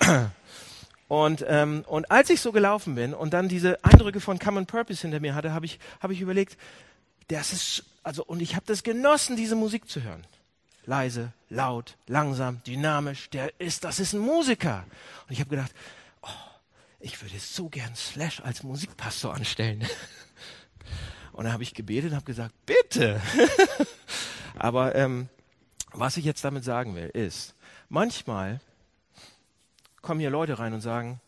[1.08, 5.04] Und, ähm, und als ich so gelaufen bin und dann diese Eindrücke von Common Purpose
[5.04, 6.58] hinter mir hatte, habe ich, hab ich überlegt,
[7.30, 10.26] das ist, also, und ich habe das genossen, diese Musik zu hören.
[10.86, 14.86] Leise, laut, langsam, dynamisch, der ist, das ist ein Musiker.
[15.28, 15.72] Und ich habe gedacht,
[16.22, 16.28] oh,
[17.00, 19.86] ich würde so gern Slash als Musikpastor anstellen.
[21.34, 23.22] Und dann habe ich gebetet und habe gesagt, bitte.
[24.58, 25.30] Aber ähm,
[25.92, 27.54] was ich jetzt damit sagen will, ist,
[27.90, 28.60] manchmal
[30.08, 31.20] kommen hier Leute rein und sagen,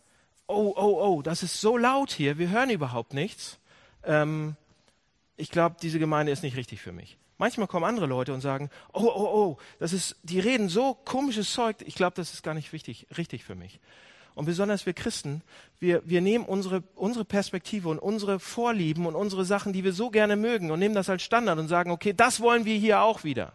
[0.48, 3.60] oh, oh, oh, das ist so laut hier, wir hören überhaupt nichts.
[4.06, 4.56] Ähm,
[5.36, 7.18] ich glaube, diese Gemeinde ist nicht richtig für mich.
[7.38, 11.52] Manchmal kommen andere Leute und sagen, oh, oh, oh, das ist, die reden so komisches
[11.52, 13.82] Zeug, ich glaube, das ist gar nicht wichtig, richtig für mich.
[14.34, 15.42] Und besonders wir Christen,
[15.80, 20.10] wir, wir nehmen unsere, unsere Perspektive und unsere Vorlieben und unsere Sachen, die wir so
[20.10, 23.26] gerne mögen und nehmen das als Standard und sagen, okay, das wollen wir hier auch
[23.26, 23.52] wieder.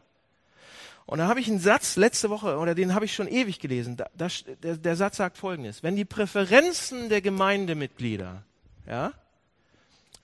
[1.06, 3.96] Und da habe ich einen Satz letzte Woche, oder den habe ich schon ewig gelesen.
[3.96, 4.28] Da, da,
[4.62, 5.82] der, der Satz sagt folgendes.
[5.82, 8.42] Wenn die Präferenzen der Gemeindemitglieder
[8.86, 9.12] ja,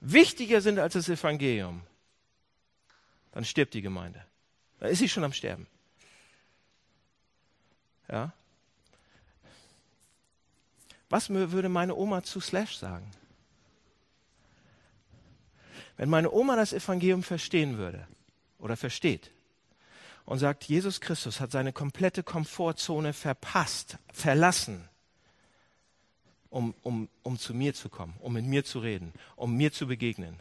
[0.00, 1.82] wichtiger sind als das Evangelium,
[3.32, 4.24] dann stirbt die Gemeinde.
[4.78, 5.66] Da ist sie schon am Sterben.
[8.08, 8.32] Ja?
[11.10, 13.10] Was würde meine Oma zu Slash sagen?
[15.98, 18.08] Wenn meine Oma das Evangelium verstehen würde
[18.58, 19.30] oder versteht
[20.30, 24.88] und sagt, Jesus Christus hat seine komplette Komfortzone verpasst, verlassen,
[26.50, 29.88] um, um, um zu mir zu kommen, um mit mir zu reden, um mir zu
[29.88, 30.38] begegnen,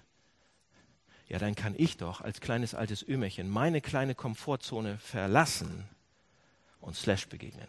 [1.28, 5.86] ja, dann kann ich doch als kleines altes Ömerchen meine kleine Komfortzone verlassen
[6.82, 7.68] und Slash begegnen.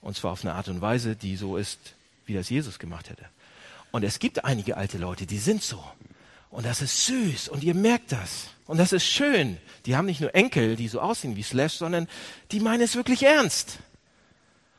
[0.00, 1.94] Und zwar auf eine Art und Weise, die so ist,
[2.26, 3.26] wie das Jesus gemacht hätte.
[3.92, 5.84] Und es gibt einige alte Leute, die sind so.
[6.50, 8.48] Und das ist süß und ihr merkt das.
[8.66, 9.58] Und das ist schön.
[9.86, 12.08] Die haben nicht nur Enkel, die so aussehen wie Slash, sondern
[12.52, 13.78] die meinen es wirklich ernst.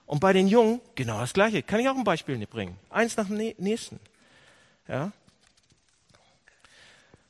[0.05, 1.61] Und bei den Jungen genau das Gleiche.
[1.61, 2.77] Kann ich auch ein Beispiel bringen.
[2.89, 3.99] Eins nach dem nächsten.
[4.87, 5.11] Ja?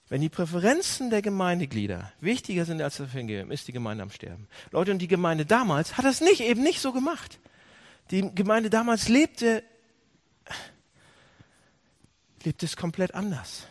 [0.08, 4.48] Wenn die Präferenzen der Gemeindeglieder wichtiger sind als das Evangelium, ist die Gemeinde am Sterben.
[4.72, 7.38] Leute, und die Gemeinde damals hat das nicht, eben nicht so gemacht.
[8.10, 9.64] Die Gemeinde damals lebte,
[12.44, 13.68] lebte es komplett anders.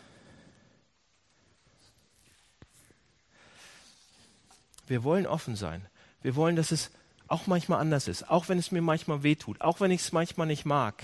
[4.89, 5.85] Wir wollen offen sein.
[6.21, 6.91] Wir wollen, dass es
[7.27, 10.47] auch manchmal anders ist, auch wenn es mir manchmal wehtut, auch wenn ich es manchmal
[10.47, 11.03] nicht mag.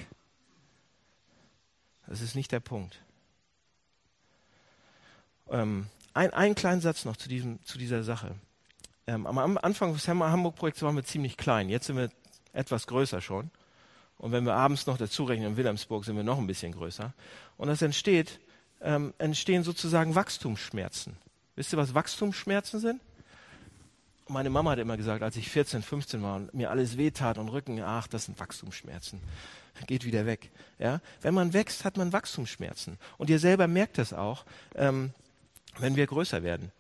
[2.08, 3.00] Das ist nicht der Punkt.
[5.50, 8.36] Ähm, ein, einen kleinen Satz noch zu, diesem, zu dieser Sache.
[9.06, 11.70] Ähm, am Anfang des Hamburg-Projekts waren wir ziemlich klein.
[11.70, 12.10] Jetzt sind wir
[12.54, 13.52] etwas größer schon.
[14.18, 17.14] Und wenn wir abends noch dazu rechnen, in Wilhelmsburg sind wir noch ein bisschen größer.
[17.58, 18.40] Und das entsteht,
[18.82, 21.18] ähm, entstehen sozusagen Wachstumsschmerzen.
[21.56, 23.02] Wisst ihr, was Wachstumsschmerzen sind?
[24.28, 27.50] Meine Mama hat immer gesagt, als ich 14, 15 war und mir alles wehtat und
[27.50, 29.22] Rücken, ach, das sind Wachstumsschmerzen.
[29.88, 30.50] Geht wieder weg.
[30.80, 31.02] Ja?
[31.22, 32.98] Wenn man wächst, hat man Wachstumsschmerzen.
[33.18, 35.14] Und ihr selber merkt das auch, ähm,
[35.78, 36.72] wenn wir größer werden.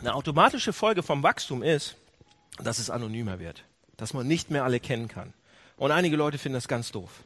[0.00, 1.96] Eine automatische Folge vom Wachstum ist,
[2.58, 3.64] dass es anonymer wird,
[3.96, 5.34] dass man nicht mehr alle kennen kann.
[5.76, 7.22] Und einige Leute finden das ganz doof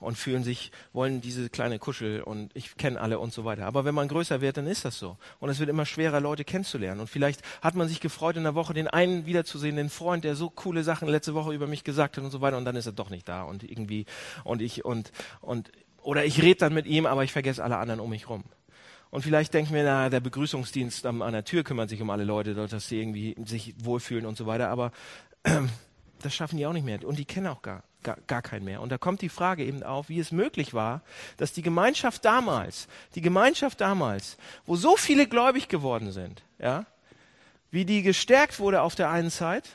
[0.00, 3.66] und fühlen sich, wollen diese kleine Kuschel und ich kenne alle und so weiter.
[3.66, 5.16] Aber wenn man größer wird, dann ist das so.
[5.40, 7.00] Und es wird immer schwerer, Leute kennenzulernen.
[7.00, 10.36] Und vielleicht hat man sich gefreut, in der Woche den einen wiederzusehen, den Freund, der
[10.36, 12.56] so coole Sachen letzte Woche über mich gesagt hat und so weiter.
[12.56, 14.06] Und dann ist er doch nicht da und irgendwie
[14.44, 18.00] und ich und und oder ich rede dann mit ihm, aber ich vergesse alle anderen
[18.00, 18.44] um mich rum.
[19.10, 22.24] Und vielleicht denken wir, na, der Begrüßungsdienst an, an der Tür kümmert sich um alle
[22.24, 24.68] Leute, dass sie irgendwie sich wohlfühlen und so weiter.
[24.68, 24.92] Aber
[25.42, 25.62] äh,
[26.22, 27.02] das schaffen die auch nicht mehr.
[27.04, 28.80] Und die kennen auch gar Gar, gar kein mehr.
[28.80, 31.02] Und da kommt die Frage eben auf, wie es möglich war,
[31.36, 36.86] dass die Gemeinschaft damals, die Gemeinschaft damals, wo so viele gläubig geworden sind, ja,
[37.70, 39.68] wie die gestärkt wurde auf der einen Seite,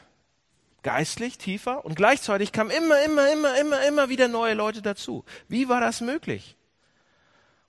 [0.84, 5.26] geistlich tiefer, und gleichzeitig kamen immer, immer, immer, immer, immer wieder neue Leute dazu.
[5.48, 6.56] Wie war das möglich?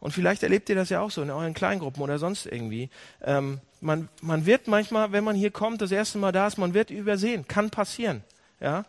[0.05, 2.90] Und vielleicht erlebt ihr das ja auch so in euren Kleingruppen oder sonst irgendwie.
[3.23, 6.75] Ähm, man, man wird manchmal, wenn man hier kommt, das erste Mal da ist, man
[6.75, 7.49] wird übersehen.
[7.49, 8.23] Kann passieren.
[8.61, 8.85] Ja?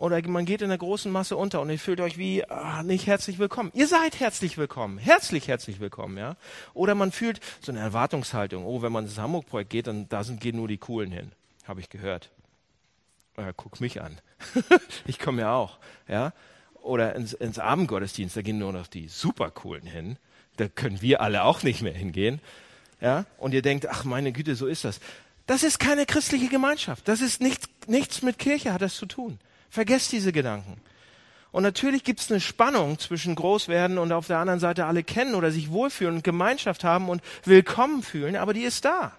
[0.00, 3.06] Oder man geht in der großen Masse unter und ihr fühlt euch wie ah, nicht
[3.06, 3.70] herzlich willkommen.
[3.74, 4.98] Ihr seid herzlich willkommen.
[4.98, 6.16] Herzlich, herzlich willkommen.
[6.16, 6.36] Ja?
[6.74, 8.64] Oder man fühlt so eine Erwartungshaltung.
[8.64, 11.32] Oh, wenn man ins Hamburg-Projekt geht, dann da sind, gehen nur die Coolen hin.
[11.68, 12.30] Habe ich gehört.
[13.36, 14.18] Äh, guck mich an.
[15.06, 15.78] ich komme ja auch.
[16.08, 16.32] Ja?
[16.82, 20.16] Oder ins, ins Abendgottesdienst, da gehen nur noch die super coolen hin
[20.60, 22.40] da können wir alle auch nicht mehr hingehen.
[23.00, 23.24] Ja?
[23.38, 25.00] Und ihr denkt, ach meine Güte, so ist das.
[25.46, 27.08] Das ist keine christliche Gemeinschaft.
[27.08, 29.38] Das ist nichts, nichts mit Kirche hat das zu tun.
[29.70, 30.80] Vergesst diese Gedanken.
[31.52, 35.34] Und natürlich gibt es eine Spannung zwischen Großwerden und auf der anderen Seite alle kennen
[35.34, 39.16] oder sich wohlfühlen und Gemeinschaft haben und willkommen fühlen, aber die ist da.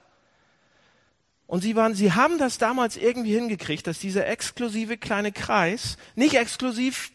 [1.47, 6.35] Und sie waren, sie haben das damals irgendwie hingekriegt, dass dieser exklusive kleine Kreis nicht
[6.35, 7.11] exklusiv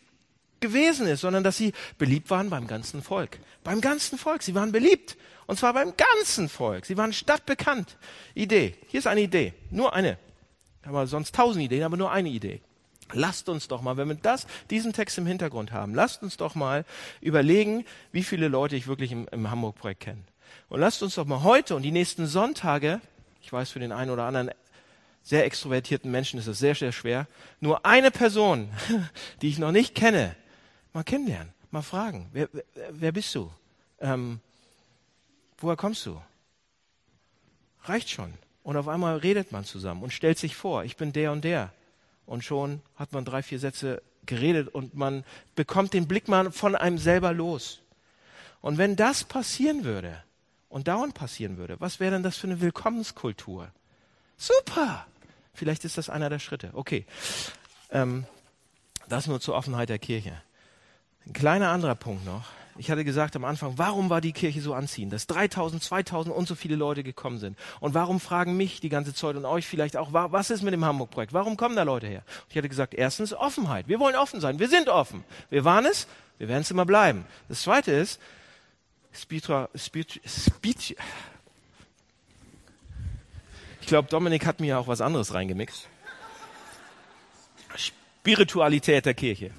[0.61, 3.38] gewesen ist, sondern dass sie beliebt waren beim ganzen Volk.
[3.64, 4.42] Beim ganzen Volk.
[4.42, 5.16] Sie waren beliebt.
[5.46, 6.85] Und zwar beim ganzen Volk.
[6.85, 7.96] Sie waren stadtbekannt.
[8.35, 8.75] Idee.
[8.88, 9.55] Hier ist eine Idee.
[9.70, 10.18] Nur eine.
[10.83, 12.61] Aber sonst tausend Ideen, aber nur eine Idee.
[13.12, 16.54] Lasst uns doch mal, wenn wir das, diesen Text im Hintergrund haben, lasst uns doch
[16.54, 16.84] mal
[17.20, 20.22] überlegen, wie viele Leute ich wirklich im, im Hamburg-Projekt kenne.
[20.68, 23.00] Und lasst uns doch mal heute und die nächsten Sonntage,
[23.42, 24.50] ich weiß für den einen oder anderen
[25.22, 27.26] sehr extrovertierten Menschen ist es sehr, sehr schwer,
[27.60, 28.70] nur eine Person,
[29.42, 30.36] die ich noch nicht kenne,
[30.96, 33.52] Mal kennenlernen, mal fragen, wer, wer, wer bist du?
[34.00, 34.40] Ähm,
[35.58, 36.18] woher kommst du?
[37.82, 38.32] Reicht schon.
[38.62, 41.74] Und auf einmal redet man zusammen und stellt sich vor, ich bin der und der.
[42.26, 46.74] Und schon hat man drei, vier Sätze geredet und man bekommt den Blick mal von
[46.74, 47.80] einem selber los.
[48.60, 50.22] Und wenn das passieren würde
[50.68, 53.70] und dauernd passieren würde, was wäre denn das für eine Willkommenskultur?
[54.36, 55.06] Super!
[55.54, 56.70] Vielleicht ist das einer der Schritte.
[56.74, 57.06] Okay.
[57.90, 58.26] Ähm,
[59.08, 60.42] das nur zur Offenheit der Kirche.
[61.26, 62.44] Ein kleiner anderer Punkt noch.
[62.78, 66.46] Ich hatte gesagt am Anfang, warum war die Kirche so anziehend, dass 3000, 2000 und
[66.46, 67.58] so viele Leute gekommen sind?
[67.80, 70.84] Und warum fragen mich die ganze Zeit und euch vielleicht auch, was ist mit dem
[70.84, 71.32] Hamburg-Projekt?
[71.32, 72.22] Warum kommen da Leute her?
[72.26, 73.88] Und ich hatte gesagt, erstens Offenheit.
[73.88, 74.58] Wir wollen offen sein.
[74.58, 75.24] Wir sind offen.
[75.48, 76.06] Wir waren es.
[76.38, 77.24] Wir werden es immer bleiben.
[77.48, 78.20] Das zweite ist,
[79.12, 80.96] Spiritua, Spirit, Spirit,
[83.80, 85.86] ich glaube, Dominik hat mir auch was anderes reingemixt.
[87.76, 89.52] Spiritualität der Kirche.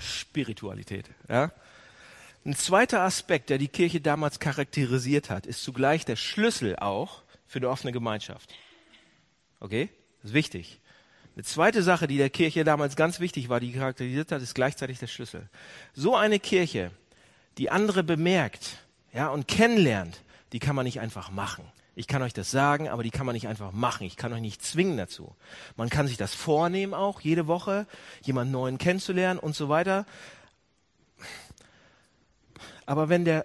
[0.00, 1.04] Spiritualität.
[1.28, 1.52] Ja?
[2.46, 7.58] Ein zweiter Aspekt, der die Kirche damals charakterisiert hat, ist zugleich der Schlüssel auch für
[7.58, 8.54] eine offene Gemeinschaft.
[9.58, 9.88] Okay?
[10.22, 10.80] Das ist wichtig.
[11.34, 15.00] Eine zweite Sache, die der Kirche damals ganz wichtig war, die charakterisiert hat, ist gleichzeitig
[15.00, 15.48] der Schlüssel.
[15.92, 16.92] So eine Kirche,
[17.58, 18.78] die andere bemerkt,
[19.12, 21.64] ja, und kennenlernt, die kann man nicht einfach machen.
[21.96, 24.06] Ich kann euch das sagen, aber die kann man nicht einfach machen.
[24.06, 25.34] Ich kann euch nicht zwingen dazu.
[25.76, 27.88] Man kann sich das vornehmen auch, jede Woche
[28.22, 30.06] jemanden neuen kennenzulernen und so weiter.
[32.86, 33.44] Aber wenn der,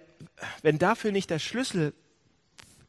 [0.62, 1.94] wenn dafür nicht der Schlüssel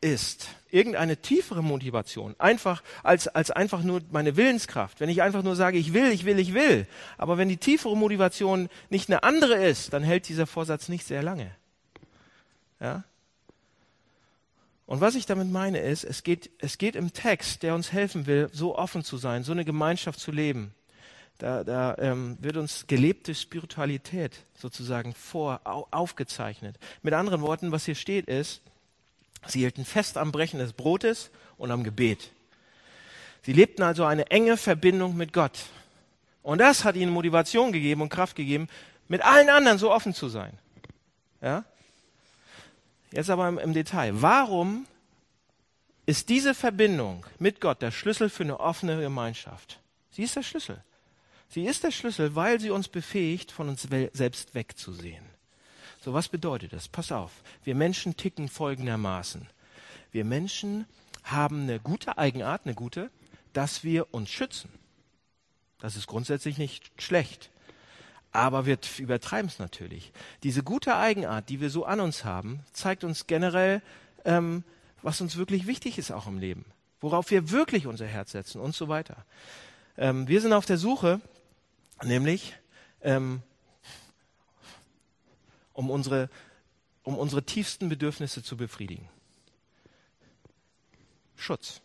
[0.00, 5.56] ist, irgendeine tiefere Motivation, einfach als, als einfach nur meine Willenskraft, wenn ich einfach nur
[5.56, 6.86] sage, ich will, ich will, ich will,
[7.18, 11.22] aber wenn die tiefere Motivation nicht eine andere ist, dann hält dieser Vorsatz nicht sehr
[11.22, 11.50] lange.
[12.80, 13.04] Ja?
[14.86, 18.26] Und was ich damit meine ist, es geht, es geht im Text, der uns helfen
[18.26, 20.74] will, so offen zu sein, so eine Gemeinschaft zu leben.
[21.38, 26.78] Da, da ähm, wird uns gelebte Spiritualität sozusagen vor, au, aufgezeichnet.
[27.02, 28.60] Mit anderen Worten, was hier steht ist,
[29.46, 32.30] sie hielten fest am Brechen des Brotes und am Gebet.
[33.44, 35.58] Sie lebten also eine enge Verbindung mit Gott.
[36.42, 38.68] Und das hat ihnen Motivation gegeben und Kraft gegeben,
[39.08, 40.56] mit allen anderen so offen zu sein.
[41.40, 41.64] Ja?
[43.10, 44.22] Jetzt aber im, im Detail.
[44.22, 44.86] Warum
[46.06, 49.80] ist diese Verbindung mit Gott der Schlüssel für eine offene Gemeinschaft?
[50.10, 50.82] Sie ist der Schlüssel.
[51.52, 55.22] Sie ist der Schlüssel, weil sie uns befähigt, von uns selbst wegzusehen.
[56.00, 56.88] So, was bedeutet das?
[56.88, 57.30] Pass auf.
[57.62, 59.46] Wir Menschen ticken folgendermaßen.
[60.12, 60.86] Wir Menschen
[61.24, 63.10] haben eine gute Eigenart, eine gute,
[63.52, 64.70] dass wir uns schützen.
[65.78, 67.50] Das ist grundsätzlich nicht schlecht.
[68.30, 70.10] Aber wir übertreiben es natürlich.
[70.44, 73.82] Diese gute Eigenart, die wir so an uns haben, zeigt uns generell,
[74.24, 74.64] ähm,
[75.02, 76.64] was uns wirklich wichtig ist auch im Leben.
[76.98, 79.26] Worauf wir wirklich unser Herz setzen und so weiter.
[79.98, 81.20] Ähm, wir sind auf der Suche,
[82.04, 82.54] nämlich
[83.02, 83.42] ähm,
[85.72, 86.28] um, unsere,
[87.02, 89.08] um unsere tiefsten Bedürfnisse zu befriedigen.
[91.36, 91.80] Schutz.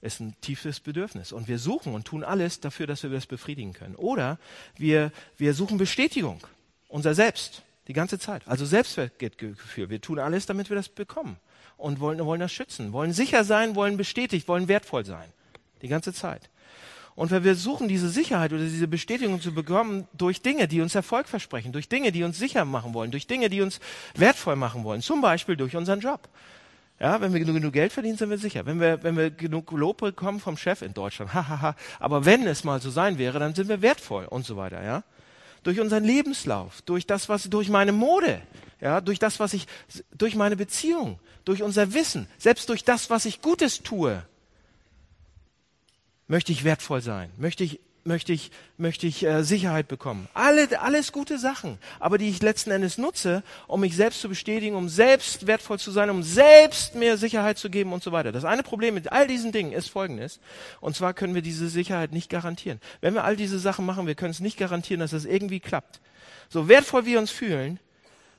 [0.00, 1.32] Ist ein tiefes Bedürfnis.
[1.32, 3.96] Und wir suchen und tun alles dafür, dass wir das befriedigen können.
[3.96, 4.38] Oder
[4.76, 6.46] wir, wir suchen Bestätigung.
[6.88, 7.62] Unser Selbst.
[7.88, 8.46] Die ganze Zeit.
[8.46, 9.88] Also Selbstwertgefühl.
[9.88, 11.38] Wir tun alles, damit wir das bekommen.
[11.78, 12.92] Und wollen, wollen das schützen.
[12.92, 15.32] Wollen sicher sein, wollen bestätigt, wollen wertvoll sein.
[15.80, 16.50] Die ganze Zeit.
[17.18, 20.94] Und wenn wir suchen, diese Sicherheit oder diese Bestätigung zu bekommen durch Dinge, die uns
[20.94, 23.80] Erfolg versprechen, durch Dinge, die uns sicher machen wollen, durch Dinge, die uns
[24.14, 26.28] wertvoll machen wollen, zum Beispiel durch unseren Job.
[27.00, 28.66] Ja, wenn wir genug Geld verdienen, sind wir sicher.
[28.66, 31.74] Wenn wir, wenn wir genug Lob bekommen vom Chef in Deutschland, hahaha.
[31.98, 35.02] Aber wenn es mal so sein wäre, dann sind wir wertvoll und so weiter, ja.
[35.64, 38.40] Durch unseren Lebenslauf, durch das, was, durch meine Mode,
[38.80, 39.66] ja, durch das, was ich,
[40.16, 44.22] durch meine Beziehung, durch unser Wissen, selbst durch das, was ich Gutes tue,
[46.28, 50.28] möchte ich wertvoll sein, möchte ich möchte ich, möchte ich äh, Sicherheit bekommen.
[50.34, 54.74] Alle, alles gute Sachen, aber die ich letzten Endes nutze, um mich selbst zu bestätigen,
[54.74, 58.32] um selbst wertvoll zu sein, um selbst mir Sicherheit zu geben und so weiter.
[58.32, 60.40] Das eine Problem mit all diesen Dingen ist folgendes.
[60.80, 62.80] Und zwar können wir diese Sicherheit nicht garantieren.
[63.00, 66.00] Wenn wir all diese Sachen machen, wir können es nicht garantieren, dass das irgendwie klappt.
[66.48, 67.78] So wertvoll wir uns fühlen,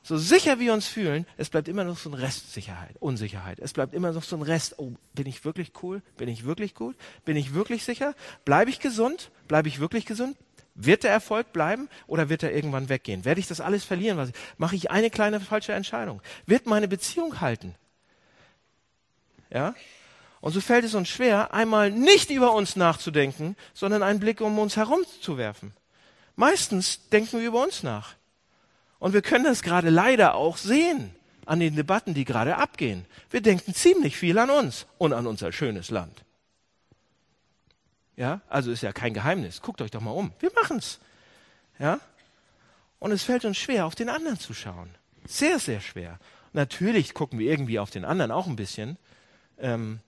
[0.01, 3.59] so sicher wir uns fühlen, es bleibt immer noch so ein Restsicherheit, Unsicherheit.
[3.59, 4.75] Es bleibt immer noch so ein Rest.
[4.77, 6.01] Oh, bin ich wirklich cool?
[6.17, 6.95] Bin ich wirklich gut?
[7.25, 8.15] Bin ich wirklich sicher?
[8.45, 9.29] Bleibe ich gesund?
[9.47, 10.37] Bleibe ich wirklich gesund?
[10.73, 13.25] Wird der Erfolg bleiben oder wird er irgendwann weggehen?
[13.25, 14.17] Werde ich das alles verlieren?
[14.17, 16.21] Was, mache ich eine kleine falsche Entscheidung?
[16.45, 17.75] Wird meine Beziehung halten?
[19.49, 19.75] Ja?
[20.41, 24.57] Und so fällt es uns schwer, einmal nicht über uns nachzudenken, sondern einen Blick um
[24.57, 25.73] uns herum zu werfen.
[26.37, 28.15] Meistens denken wir über uns nach.
[28.99, 33.05] Und wir können das gerade leider auch sehen an den Debatten, die gerade abgehen.
[33.29, 36.23] Wir denken ziemlich viel an uns und an unser schönes Land.
[38.15, 39.61] Ja, also ist ja kein Geheimnis.
[39.61, 40.33] Guckt euch doch mal um.
[40.39, 40.99] Wir machen's.
[41.79, 41.99] Ja?
[42.99, 44.93] Und es fällt uns schwer, auf den anderen zu schauen.
[45.25, 46.19] Sehr, sehr schwer.
[46.51, 48.97] Natürlich gucken wir irgendwie auf den anderen auch ein bisschen.
[49.57, 50.01] Ähm,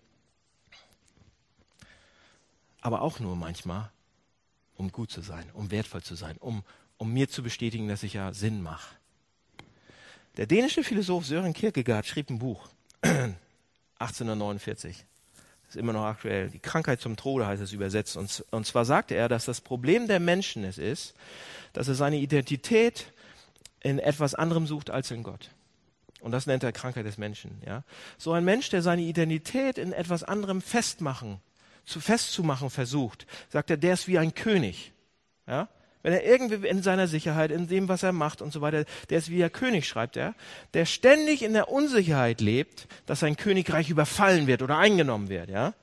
[2.81, 3.89] aber auch nur manchmal,
[4.75, 6.63] um gut zu sein, um wertvoll zu sein, um
[7.01, 8.95] um mir zu bestätigen, dass ich ja Sinn mache.
[10.37, 12.69] Der dänische Philosoph Sören Kierkegaard schrieb ein Buch,
[13.97, 15.03] 1849.
[15.67, 16.51] Ist immer noch aktuell.
[16.51, 18.17] Die Krankheit zum Tode heißt es übersetzt.
[18.17, 21.15] Und, und zwar sagte er, dass das Problem der Menschen es ist,
[21.73, 23.11] dass er seine Identität
[23.79, 25.49] in etwas anderem sucht als in Gott.
[26.19, 27.63] Und das nennt er Krankheit des Menschen.
[27.65, 27.83] Ja?
[28.19, 31.39] So ein Mensch, der seine Identität in etwas anderem festmachen,
[31.83, 34.93] zu festzumachen versucht, sagt er, der ist wie ein König.
[35.47, 35.67] Ja?
[36.03, 39.17] Wenn er irgendwie in seiner Sicherheit, in dem, was er macht und so weiter, der
[39.19, 40.33] ist wie der König, schreibt er,
[40.73, 45.73] der ständig in der Unsicherheit lebt, dass sein Königreich überfallen wird oder eingenommen wird, ja.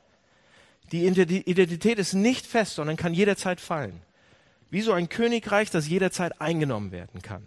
[0.91, 4.01] Die Identität ist nicht fest, sondern kann jederzeit fallen.
[4.71, 7.47] Wie so ein Königreich, das jederzeit eingenommen werden kann.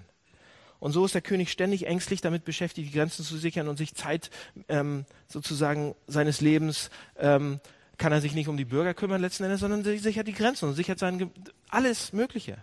[0.80, 3.94] Und so ist der König ständig ängstlich damit beschäftigt, die Grenzen zu sichern und sich
[3.94, 4.32] Zeit
[4.68, 7.60] ähm, sozusagen seines Lebens ähm,
[8.02, 10.74] kann er sich nicht um die Bürger kümmern letzten Endes, sondern sichert die Grenzen und
[10.74, 11.30] sichert sein,
[11.70, 12.58] alles Mögliche.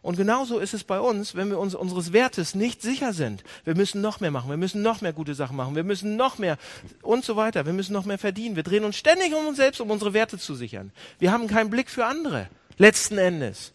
[0.00, 3.44] Und genauso ist es bei uns, wenn wir uns unseres Wertes nicht sicher sind.
[3.64, 6.38] Wir müssen noch mehr machen, wir müssen noch mehr gute Sachen machen, wir müssen noch
[6.38, 6.56] mehr
[7.02, 8.56] und so weiter, wir müssen noch mehr verdienen.
[8.56, 10.90] Wir drehen uns ständig um uns selbst, um unsere Werte zu sichern.
[11.18, 12.48] Wir haben keinen Blick für andere,
[12.78, 13.74] letzten Endes.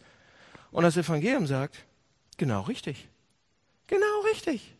[0.71, 1.75] Und das Evangelium sagt,
[2.37, 3.07] genau richtig.
[3.85, 4.73] Genau richtig.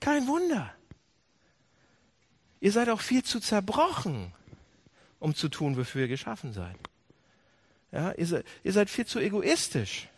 [0.00, 0.70] Kein Wunder.
[2.60, 4.34] Ihr seid auch viel zu zerbrochen
[5.20, 6.76] um zu tun, wofür ihr geschaffen seid.
[7.92, 10.08] Ja, ihr, seid, ihr seid viel zu egoistisch,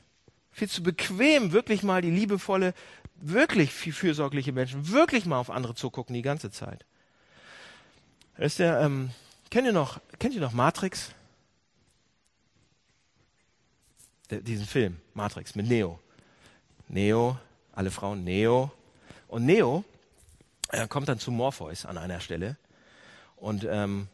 [0.51, 2.73] viel zu bequem, wirklich mal die liebevolle,
[3.17, 6.85] wirklich viel fürsorgliche Menschen, wirklich mal auf andere zu gucken die ganze Zeit.
[8.39, 9.11] ist der, ähm,
[9.51, 11.11] kennt ihr noch, kennt ihr noch Matrix?
[14.31, 15.99] Der, diesen Film, Matrix, mit Neo.
[16.89, 17.39] Neo,
[17.73, 18.73] alle Frauen, Neo.
[19.29, 19.85] Und Neo
[20.73, 22.57] er kommt dann zu Morpheus an einer Stelle.
[23.37, 24.09] Und ähm,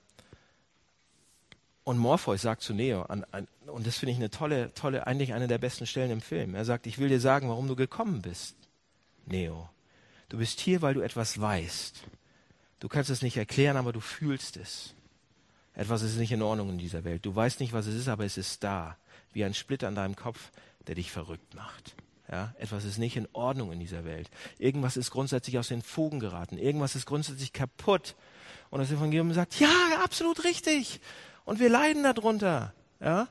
[1.88, 5.33] und Morpheus sagt zu Neo, an, an, und das finde ich eine tolle, tolle, eigentlich
[5.33, 6.55] eine der besten Stellen im Film.
[6.55, 8.57] Er sagt, ich will dir sagen, warum du gekommen bist,
[9.24, 9.70] Neo.
[10.29, 12.03] Du bist hier, weil du etwas weißt.
[12.81, 14.92] Du kannst es nicht erklären, aber du fühlst es.
[15.72, 17.24] Etwas ist nicht in Ordnung in dieser Welt.
[17.24, 18.98] Du weißt nicht, was es ist, aber es ist da.
[19.33, 20.51] Wie ein Splitter an deinem Kopf,
[20.88, 21.94] der dich verrückt macht.
[22.31, 24.29] Ja, etwas ist nicht in Ordnung in dieser Welt.
[24.59, 26.59] Irgendwas ist grundsätzlich aus den Fugen geraten.
[26.59, 28.14] Irgendwas ist grundsätzlich kaputt.
[28.68, 29.71] Und das Evangelium sagt, ja,
[30.04, 31.00] absolut richtig.
[31.49, 32.75] Und wir leiden darunter.
[33.01, 33.27] Ja?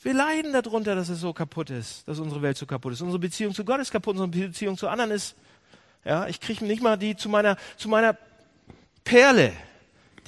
[0.00, 3.00] Wir leiden darunter, dass es so kaputt ist, dass unsere Welt so kaputt ist.
[3.00, 5.34] Unsere Beziehung zu Gott ist kaputt, unsere Beziehung zu anderen ist.
[6.04, 8.16] Ja, ich kriege nicht mal die zu meiner, zu meiner
[9.02, 9.52] Perle,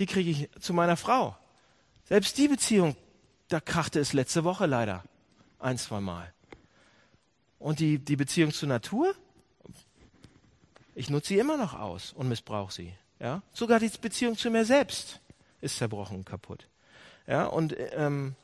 [0.00, 1.36] die kriege ich zu meiner Frau.
[2.06, 2.96] Selbst die Beziehung,
[3.46, 5.04] da krachte es letzte Woche leider
[5.60, 6.34] ein, zwei Mal.
[7.60, 9.14] Und die, die Beziehung zur Natur,
[10.96, 12.92] ich nutze sie immer noch aus und missbrauche sie.
[13.20, 13.40] Ja?
[13.52, 15.20] Sogar die Beziehung zu mir selbst
[15.60, 16.66] ist zerbrochen und kaputt.
[17.30, 18.34] Ja, und ähm,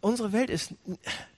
[0.00, 0.72] unsere Welt ist,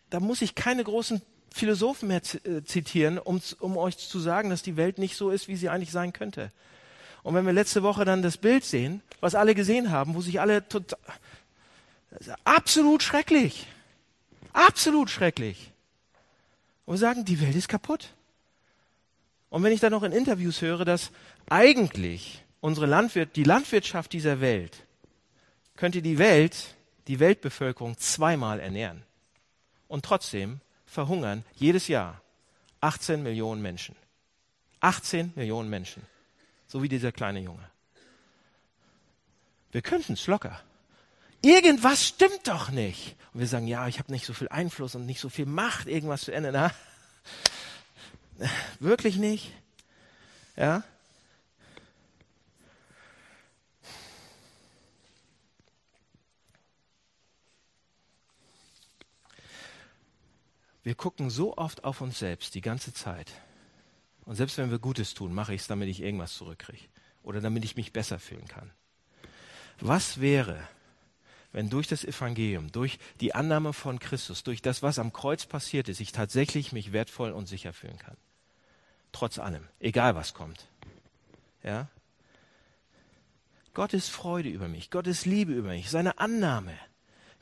[0.09, 1.21] da muss ich keine großen
[1.53, 5.49] Philosophen mehr äh, zitieren, um, um euch zu sagen, dass die Welt nicht so ist,
[5.49, 6.53] wie sie eigentlich sein könnte.
[7.25, 10.41] Und wenn wir letzte Woche dann das Bild sehen, was alle gesehen haben, wo sich
[10.41, 11.01] alle total,
[12.45, 13.67] absolut schrecklich,
[14.53, 15.73] absolut schrecklich.
[16.87, 18.15] Und wir sagen, die Welt ist kaputt.
[19.51, 21.11] Und wenn ich dann noch in Interviews höre, dass
[21.51, 24.87] eigentlich unsere Landwirt, die Landwirtschaft dieser Welt
[25.77, 26.75] könnte die Welt,
[27.09, 29.03] die Weltbevölkerung zweimal ernähren.
[29.89, 32.23] Und trotzdem verhungern jedes Jahr
[32.81, 33.97] 18 Millionen Menschen.
[34.81, 36.03] 18 Millionen Menschen.
[36.69, 37.69] So wie dieser kleine Junge.
[39.73, 40.61] Wir könnten es locker.
[41.43, 43.17] Irgendwas stimmt doch nicht.
[43.35, 45.89] Und wir sagen, ja, ich habe nicht so viel Einfluss und nicht so viel Macht,
[45.89, 46.71] irgendwas zu ändern.
[48.79, 49.53] Wirklich nicht?
[50.57, 50.85] Ja?
[60.83, 63.33] Wir gucken so oft auf uns selbst die ganze Zeit.
[64.25, 66.89] Und selbst wenn wir Gutes tun, mache ich es, damit ich irgendwas zurückkriege
[67.23, 68.71] oder damit ich mich besser fühlen kann.
[69.81, 70.69] Was wäre,
[71.53, 75.89] wenn durch das Evangelium, durch die Annahme von Christus, durch das, was am Kreuz passiert
[75.89, 78.17] ist, ich tatsächlich mich wertvoll und sicher fühlen kann?
[79.13, 80.67] Trotz allem, egal was kommt.
[81.63, 81.89] Ja?
[83.75, 86.75] Gottes Freude über mich, Gottes Liebe über mich, seine Annahme.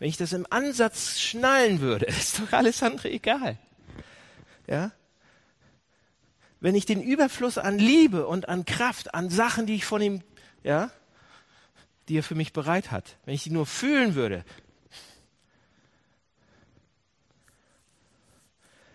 [0.01, 3.57] Wenn ich das im Ansatz schnallen würde, ist doch alles andere egal.
[4.67, 4.91] Ja?
[6.59, 10.23] Wenn ich den Überfluss an Liebe und an Kraft, an Sachen, die ich von ihm,
[10.65, 10.91] ja,
[12.09, 14.45] die er für mich bereit hat, wenn ich die nur fühlen würde,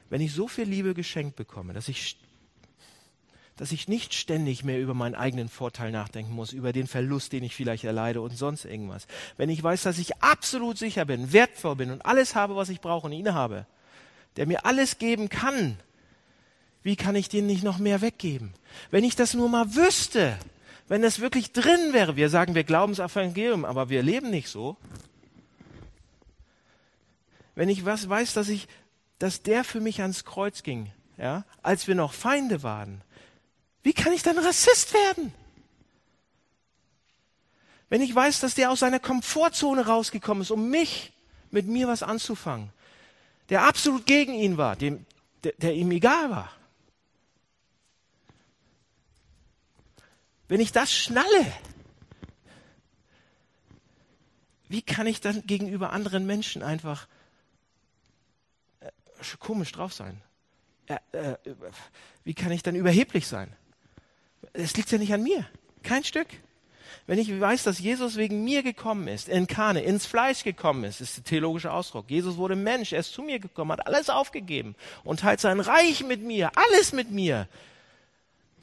[0.10, 2.18] wenn ich so viel Liebe geschenkt bekomme, dass ich
[3.58, 7.44] dass ich nicht ständig mehr über meinen eigenen Vorteil nachdenken muss, über den Verlust, den
[7.44, 9.08] ich vielleicht erleide und sonst irgendwas.
[9.38, 12.82] Wenn ich weiß, dass ich absolut sicher bin, wertvoll bin und alles habe, was ich
[12.82, 13.66] brauche und ihn habe,
[14.36, 15.78] der mir alles geben kann,
[16.84, 18.54] wie kann ich den nicht noch mehr weggeben?
[18.92, 20.38] Wenn ich das nur mal wüsste,
[20.88, 24.50] wenn das wirklich drin wäre, wir sagen, wir glauben das Evangelium, aber wir leben nicht
[24.50, 24.78] so.
[27.56, 28.68] Wenn ich was weiß, dass ich,
[29.18, 33.02] dass der für mich ans Kreuz ging, ja, als wir noch Feinde waren,
[33.86, 35.32] wie kann ich dann Rassist werden?
[37.88, 41.14] Wenn ich weiß, dass der aus seiner Komfortzone rausgekommen ist, um mich,
[41.52, 42.72] mit mir was anzufangen,
[43.50, 45.06] der absolut gegen ihn war, dem,
[45.44, 46.52] der, der ihm egal war.
[50.48, 51.46] Wenn ich das schnalle,
[54.68, 57.08] wie kann ich dann gegenüber anderen Menschen einfach
[58.80, 58.90] äh,
[59.38, 60.20] komisch drauf sein?
[60.88, 61.36] Äh,
[62.24, 63.56] wie kann ich dann überheblich sein?
[64.58, 65.46] Es liegt ja nicht an mir.
[65.84, 66.28] Kein Stück.
[67.08, 71.02] Wenn ich weiß, dass Jesus wegen mir gekommen ist, in Kane, ins Fleisch gekommen ist,
[71.02, 72.10] ist der theologische Ausdruck.
[72.10, 76.04] Jesus wurde Mensch, er ist zu mir gekommen, hat alles aufgegeben und teilt sein Reich
[76.04, 77.48] mit mir, alles mit mir.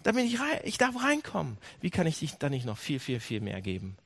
[0.03, 1.57] Damit ich, rein, ich darf reinkommen.
[1.81, 3.97] Wie kann ich dich dann nicht noch viel, viel, viel mehr geben?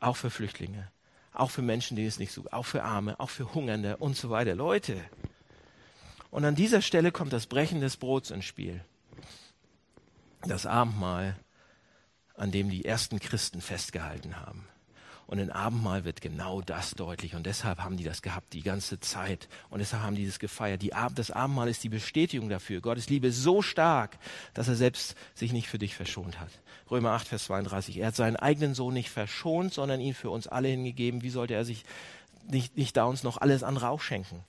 [0.00, 0.90] Auch für Flüchtlinge,
[1.32, 4.28] auch für Menschen, die es nicht so, auch für Arme, auch für Hungernde und so
[4.28, 4.54] weiter.
[4.54, 5.00] Leute.
[6.30, 8.84] Und an dieser Stelle kommt das Brechen des Brots ins Spiel
[10.46, 11.36] das Abendmahl,
[12.36, 14.66] an dem die ersten Christen festgehalten haben.
[15.26, 17.34] Und im Abendmahl wird genau das deutlich.
[17.34, 19.48] Und deshalb haben die das gehabt die ganze Zeit.
[19.70, 20.82] Und deshalb haben die das gefeiert.
[20.82, 22.82] Die Ab das Abendmahl ist die Bestätigung dafür.
[22.82, 24.18] Gottes Liebe ist so stark,
[24.52, 26.50] dass er selbst sich nicht für dich verschont hat.
[26.90, 27.96] Römer 8, Vers 32.
[27.98, 31.22] Er hat seinen eigenen Sohn nicht verschont, sondern ihn für uns alle hingegeben.
[31.22, 31.84] Wie sollte er sich
[32.46, 34.44] nicht, nicht da uns noch alles andere auch schenken?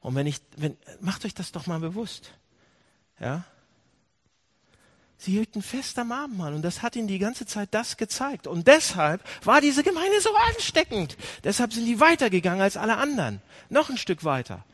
[0.00, 2.32] Und wenn ich, wenn, macht euch das doch mal bewusst.
[3.18, 3.44] Ja?
[5.24, 8.46] Sie hielten fest am Abendmahl und das hat ihnen die ganze Zeit das gezeigt.
[8.46, 11.16] Und deshalb war diese Gemeinde so ansteckend.
[11.44, 13.40] Deshalb sind die weitergegangen als alle anderen.
[13.70, 14.66] Noch ein Stück weiter.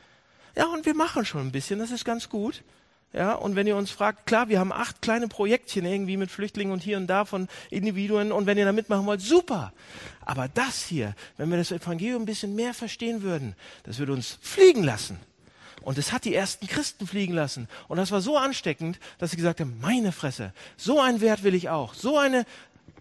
[0.57, 2.65] Ja, und wir machen schon ein bisschen, das ist ganz gut.
[3.13, 6.73] Ja, und wenn ihr uns fragt, klar, wir haben acht kleine Projektchen irgendwie mit Flüchtlingen
[6.73, 9.73] und hier und da von Individuen und wenn ihr da mitmachen wollt, super.
[10.25, 14.39] Aber das hier, wenn wir das Evangelium ein bisschen mehr verstehen würden, das würde uns
[14.43, 15.21] fliegen lassen.
[15.83, 17.69] Und es hat die ersten Christen fliegen lassen.
[17.89, 21.55] Und das war so ansteckend, dass sie gesagt haben, meine Fresse, so einen Wert will
[21.55, 21.95] ich auch.
[21.95, 22.45] So eine,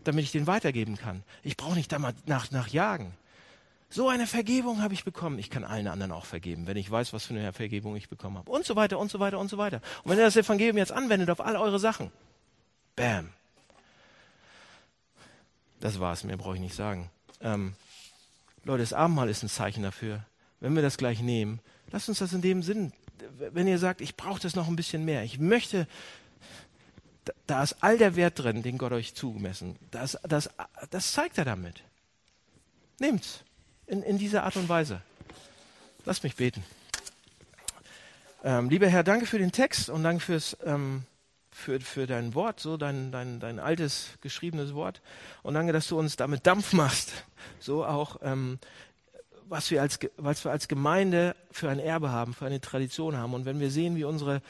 [0.04, 1.24] damit ich den weitergeben kann.
[1.44, 3.14] Ich brauche nicht da mal nach, nach jagen.
[3.90, 5.40] So eine Vergebung habe ich bekommen.
[5.40, 8.38] Ich kann allen anderen auch vergeben, wenn ich weiß, was für eine Vergebung ich bekommen
[8.38, 8.52] habe.
[8.52, 9.82] Und so weiter und so weiter und so weiter.
[10.04, 12.12] Und wenn ihr das Evangelium jetzt anwendet auf all eure Sachen,
[12.96, 13.30] bam.
[15.80, 17.10] Das war's, mehr brauche ich nicht sagen.
[17.42, 17.74] Ähm,
[18.64, 20.24] Leute, das Abendmahl ist ein Zeichen dafür.
[20.60, 21.60] Wenn wir das gleich nehmen,
[21.92, 22.94] Lasst uns das in dem Sinn,
[23.38, 25.88] wenn ihr sagt, ich brauche das noch ein bisschen mehr, ich möchte
[27.26, 29.76] da, da ist all der Wert drin, den Gott euch zugemessen.
[29.92, 30.50] Das, das,
[30.90, 31.84] das zeigt er damit.
[33.00, 33.44] Nehmt's
[33.88, 35.02] in, in dieser Art und Weise.
[36.06, 36.64] Lasst mich beten.
[38.44, 41.04] Ähm, lieber Herr, danke für den Text und danke fürs, ähm,
[41.52, 45.02] für, für dein Wort, so dein, dein, dein altes geschriebenes Wort.
[45.44, 47.12] Und danke, dass du uns damit Dampf machst.
[47.60, 48.60] So auch, ähm,
[49.50, 53.34] was wir als, was wir als Gemeinde für ein Erbe haben, für eine Tradition haben.
[53.34, 54.42] Und wenn wir sehen, wie unsere,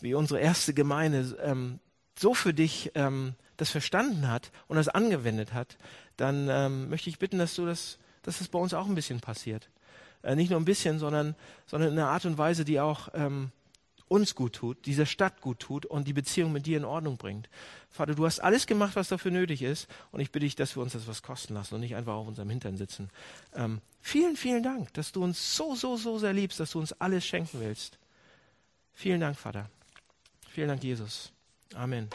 [0.00, 1.80] wie unsere erste Gemeinde ähm,
[2.18, 5.76] so für dich ähm, das verstanden hat und das angewendet hat,
[6.16, 9.20] dann ähm, möchte ich bitten, dass du das, dass das bei uns auch ein bisschen
[9.20, 9.68] passiert.
[10.22, 11.34] Äh, nicht nur ein bisschen, sondern,
[11.66, 13.50] sondern in einer Art und Weise, die auch ähm,
[14.14, 17.48] uns gut tut, dieser Stadt gut tut und die Beziehung mit dir in Ordnung bringt.
[17.90, 20.82] Vater, du hast alles gemacht, was dafür nötig ist und ich bitte dich, dass wir
[20.82, 23.10] uns das was kosten lassen und nicht einfach auf unserem Hintern sitzen.
[23.54, 26.92] Ähm, vielen, vielen Dank, dass du uns so, so, so sehr liebst, dass du uns
[26.92, 27.98] alles schenken willst.
[28.92, 29.68] Vielen Dank, Vater.
[30.48, 31.32] Vielen Dank, Jesus.
[31.74, 32.08] Amen.